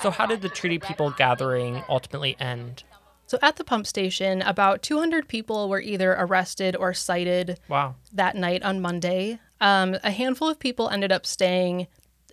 So, 0.00 0.10
how 0.10 0.24
did 0.24 0.40
the 0.40 0.48
Treaty 0.48 0.78
People 0.78 1.10
gathering 1.10 1.82
ultimately 1.86 2.34
end? 2.40 2.84
So 3.30 3.38
at 3.42 3.54
the 3.54 3.62
pump 3.62 3.86
station, 3.86 4.42
about 4.42 4.82
200 4.82 5.28
people 5.28 5.68
were 5.68 5.80
either 5.80 6.16
arrested 6.18 6.74
or 6.74 6.92
cited 6.92 7.60
wow. 7.68 7.94
that 8.12 8.34
night 8.34 8.64
on 8.64 8.80
Monday. 8.80 9.38
Um, 9.60 9.96
a 10.02 10.10
handful 10.10 10.48
of 10.48 10.58
people 10.58 10.88
ended 10.88 11.12
up 11.12 11.26
staying 11.26 11.86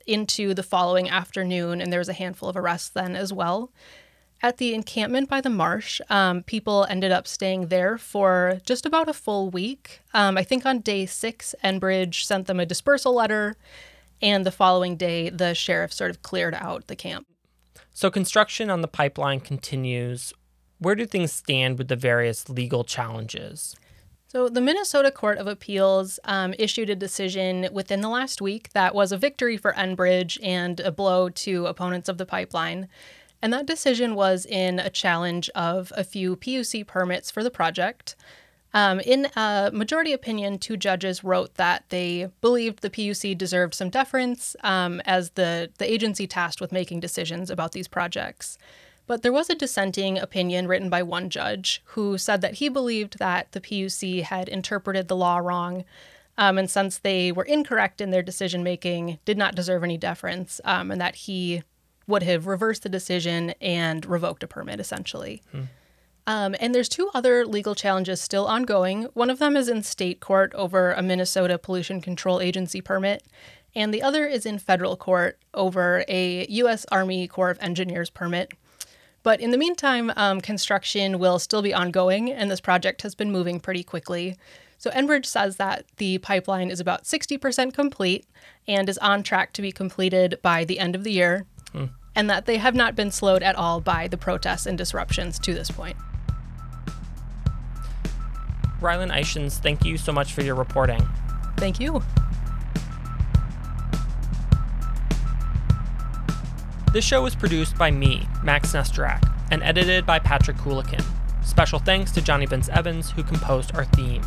into 0.06 0.54
the 0.54 0.64
following 0.64 1.10
afternoon, 1.10 1.82
and 1.82 1.92
there 1.92 2.00
was 2.00 2.10
a 2.10 2.14
handful 2.14 2.50
of 2.50 2.56
arrests 2.56 2.90
then 2.90 3.16
as 3.16 3.34
well. 3.34 3.72
At 4.42 4.58
the 4.58 4.74
encampment 4.74 5.30
by 5.30 5.42
the 5.42 5.50
marsh, 5.50 6.00
um, 6.10 6.44
people 6.44 6.86
ended 6.90 7.12
up 7.12 7.28
staying 7.28 7.68
there 7.68 7.98
for 7.98 8.62
just 8.66 8.86
about 8.86 9.10
a 9.10 9.14
full 9.14 9.50
week. 9.50 10.02
Um, 10.14 10.38
I 10.38 10.44
think 10.44 10.66
on 10.66 10.80
day 10.80 11.06
six, 11.08 11.56
Enbridge 11.64 12.24
sent 12.24 12.46
them 12.48 12.60
a 12.60 12.66
dispersal 12.66 13.16
letter, 13.16 13.58
and 14.22 14.46
the 14.46 14.52
following 14.52 14.96
day, 14.96 15.30
the 15.30 15.54
sheriff 15.54 15.92
sort 15.92 16.12
of 16.12 16.22
cleared 16.22 16.54
out 16.54 16.88
the 16.88 16.96
camp. 16.96 17.28
So 17.94 18.12
construction 18.12 18.70
on 18.70 18.82
the 18.82 18.88
pipeline 18.88 19.40
continues. 19.40 20.34
Where 20.78 20.96
do 20.96 21.08
things 21.08 21.32
stand 21.32 21.80
with 21.80 21.88
the 21.88 21.96
various 21.96 22.48
legal 22.48 22.84
challenges? 22.84 23.76
So, 24.30 24.50
the 24.50 24.60
Minnesota 24.60 25.10
Court 25.10 25.38
of 25.38 25.48
Appeals 25.48 26.20
um, 26.26 26.54
issued 26.60 26.90
a 26.90 26.96
decision 26.98 27.70
within 27.72 28.02
the 28.02 28.10
last 28.10 28.42
week 28.42 28.74
that 28.74 28.94
was 28.94 29.14
a 29.14 29.18
victory 29.18 29.56
for 29.56 29.72
Enbridge 29.72 30.38
and 30.44 30.82
a 30.82 30.92
blow 30.92 31.30
to 31.30 31.66
opponents 31.66 32.10
of 32.10 32.18
the 32.18 32.26
pipeline. 32.26 32.90
And 33.42 33.54
that 33.54 33.66
decision 33.66 34.16
was 34.16 34.46
in 34.46 34.80
a 34.80 34.90
challenge 34.90 35.50
of 35.56 35.94
a 35.96 36.04
few 36.04 36.36
PUC 36.36 36.86
permits 36.86 37.32
for 37.32 37.42
the 37.42 37.50
project. 37.50 38.18
Um, 38.74 39.00
in 39.00 39.28
a 39.38 39.72
majority 39.74 40.12
opinion, 40.12 40.60
two 40.60 40.76
judges 40.76 41.24
wrote 41.24 41.54
that 41.54 41.86
they 41.88 42.30
believed 42.42 42.82
the 42.82 42.90
PUC 42.90 43.38
deserved 43.38 43.76
some 43.76 43.90
deference 43.90 44.58
um, 44.62 45.00
as 45.06 45.30
the, 45.32 45.72
the 45.78 45.90
agency 45.90 46.28
tasked 46.28 46.60
with 46.60 46.74
making 46.74 47.00
decisions 47.00 47.50
about 47.50 47.72
these 47.72 47.88
projects. 47.88 48.58
But 49.08 49.24
there 49.24 49.32
was 49.32 49.50
a 49.50 49.56
dissenting 49.56 50.20
opinion 50.20 50.68
written 50.68 50.90
by 50.90 51.02
one 51.02 51.30
judge 51.30 51.82
who 51.86 52.18
said 52.18 52.42
that 52.42 52.56
he 52.56 52.70
believed 52.70 53.20
that 53.20 53.52
the 53.54 53.62
PUC 53.62 54.22
had 54.22 54.50
interpreted 54.50 55.08
the 55.08 55.16
law 55.16 55.38
wrong. 55.38 55.86
Um, 56.38 56.58
and 56.58 56.70
since 56.70 57.00
they 57.00 57.32
were 57.32 57.46
incorrect 57.46 58.02
in 58.02 58.12
their 58.12 58.22
decision 58.22 58.64
making, 58.64 59.18
did 59.26 59.38
not 59.38 59.56
deserve 59.56 59.84
any 59.84 59.98
deference, 59.98 60.62
um, 60.66 60.92
and 60.92 61.02
that 61.02 61.16
he 61.16 61.64
would 62.06 62.24
have 62.24 62.48
reversed 62.48 62.84
the 62.84 62.90
decision 62.90 63.52
and 63.62 64.06
revoked 64.06 64.44
a 64.44 64.48
permit 64.48 64.80
essentially. 64.80 65.42
Hmm. 65.52 65.62
Um, 66.28 66.56
and 66.60 66.76
there's 66.76 66.90
two 66.90 67.10
other 67.14 67.46
legal 67.46 67.74
challenges 67.74 68.20
still 68.20 68.46
ongoing. 68.46 69.04
One 69.14 69.30
of 69.30 69.40
them 69.40 69.56
is 69.56 69.70
in 69.70 69.82
state 69.82 70.20
court 70.20 70.54
over 70.56 70.92
a 70.92 71.02
Minnesota 71.02 71.58
Pollution 71.58 72.02
Control 72.02 72.42
Agency 72.42 72.82
permit, 72.82 73.24
and 73.74 73.94
the 73.94 74.04
other 74.04 74.26
is 74.26 74.46
in 74.46 74.60
federal 74.60 74.98
court 74.98 75.40
over 75.54 76.04
a 76.10 76.46
U.S. 76.48 76.86
Army 76.92 77.28
Corps 77.30 77.52
of 77.52 77.60
Engineers 77.62 78.10
permit. 78.10 78.52
But 79.28 79.42
in 79.42 79.52
the 79.52 79.58
meantime, 79.58 80.14
um, 80.16 80.40
construction 80.40 81.20
will 81.20 81.38
still 81.38 81.62
be 81.62 81.74
ongoing, 81.74 82.32
and 82.32 82.50
this 82.50 82.62
project 82.62 83.02
has 83.02 83.14
been 83.14 83.30
moving 83.30 83.60
pretty 83.60 83.84
quickly. 83.84 84.38
So 84.78 84.90
Enbridge 84.92 85.26
says 85.26 85.58
that 85.58 85.84
the 85.98 86.20
pipeline 86.20 86.72
is 86.72 86.80
about 86.80 87.04
60% 87.04 87.74
complete 87.74 88.26
and 88.70 88.88
is 88.88 88.98
on 89.00 89.24
track 89.24 89.52
to 89.52 89.62
be 89.62 89.74
completed 89.74 90.40
by 90.42 90.64
the 90.64 90.80
end 90.80 90.96
of 90.96 91.04
the 91.04 91.12
year, 91.12 91.46
hmm. 91.74 91.88
and 92.16 92.30
that 92.30 92.46
they 92.46 92.56
have 92.56 92.74
not 92.74 92.96
been 92.96 93.12
slowed 93.12 93.44
at 93.44 93.58
all 93.58 93.82
by 93.82 94.08
the 94.08 94.16
protests 94.16 94.66
and 94.66 94.78
disruptions 94.78 95.40
to 95.40 95.54
this 95.54 95.70
point. 95.70 95.98
Rilyn 98.80 99.12
Eischens, 99.12 99.60
thank 99.60 99.84
you 99.84 99.98
so 99.98 100.14
much 100.14 100.32
for 100.32 100.42
your 100.42 100.56
reporting. 100.56 101.06
Thank 101.58 101.82
you. 101.82 102.02
This 106.94 107.06
show 107.06 107.22
was 107.22 107.36
produced 107.36 107.78
by 107.78 107.92
me, 107.92 108.28
Max 108.44 108.72
Nesterak, 108.72 109.22
and 109.52 109.62
edited 109.62 110.06
by 110.06 110.20
Patrick 110.20 110.58
Coolican. 110.58 111.04
Special 111.46 111.80
thanks 111.80 112.12
to 112.14 112.22
Johnny 112.22 112.46
Vince 112.46 112.70
Evans, 112.70 113.12
who 113.12 113.24
composed 113.24 113.76
our 113.76 113.86
theme. 113.86 114.24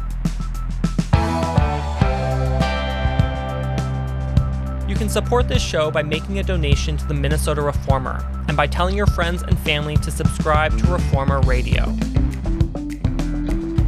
You 4.88 4.94
can 4.94 5.08
support 5.08 5.48
this 5.48 5.62
show 5.62 5.90
by 5.90 6.02
making 6.02 6.38
a 6.38 6.42
donation 6.42 6.96
to 6.96 7.06
the 7.06 7.14
Minnesota 7.14 7.62
Reformer 7.62 8.24
and 8.46 8.56
by 8.56 8.66
telling 8.66 8.96
your 8.96 9.06
friends 9.06 9.42
and 9.42 9.58
family 9.60 9.96
to 9.96 10.10
subscribe 10.10 10.78
to 10.78 10.86
Reformer 10.86 11.40
Radio. 11.40 11.84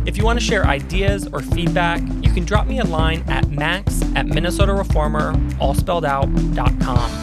If 0.06 0.16
you 0.16 0.24
want 0.24 0.40
to 0.40 0.44
share 0.44 0.66
ideas 0.66 1.28
or 1.32 1.40
feedback, 1.40 2.00
you 2.20 2.32
can 2.32 2.44
drop 2.44 2.66
me 2.66 2.80
a 2.80 2.84
line 2.84 3.22
at 3.28 3.48
max 3.48 4.02
at 4.16 4.26
minnesotareformer, 4.26 5.60
all 5.60 5.74
spelled 5.74 6.04
out, 6.04 6.26
dot 6.54 6.72
com. 6.80 7.21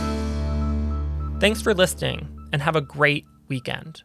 Thanks 1.39 1.61
for 1.61 1.73
listening, 1.73 2.27
and 2.51 2.61
have 2.61 2.75
a 2.75 2.81
great 2.81 3.25
weekend. 3.47 4.03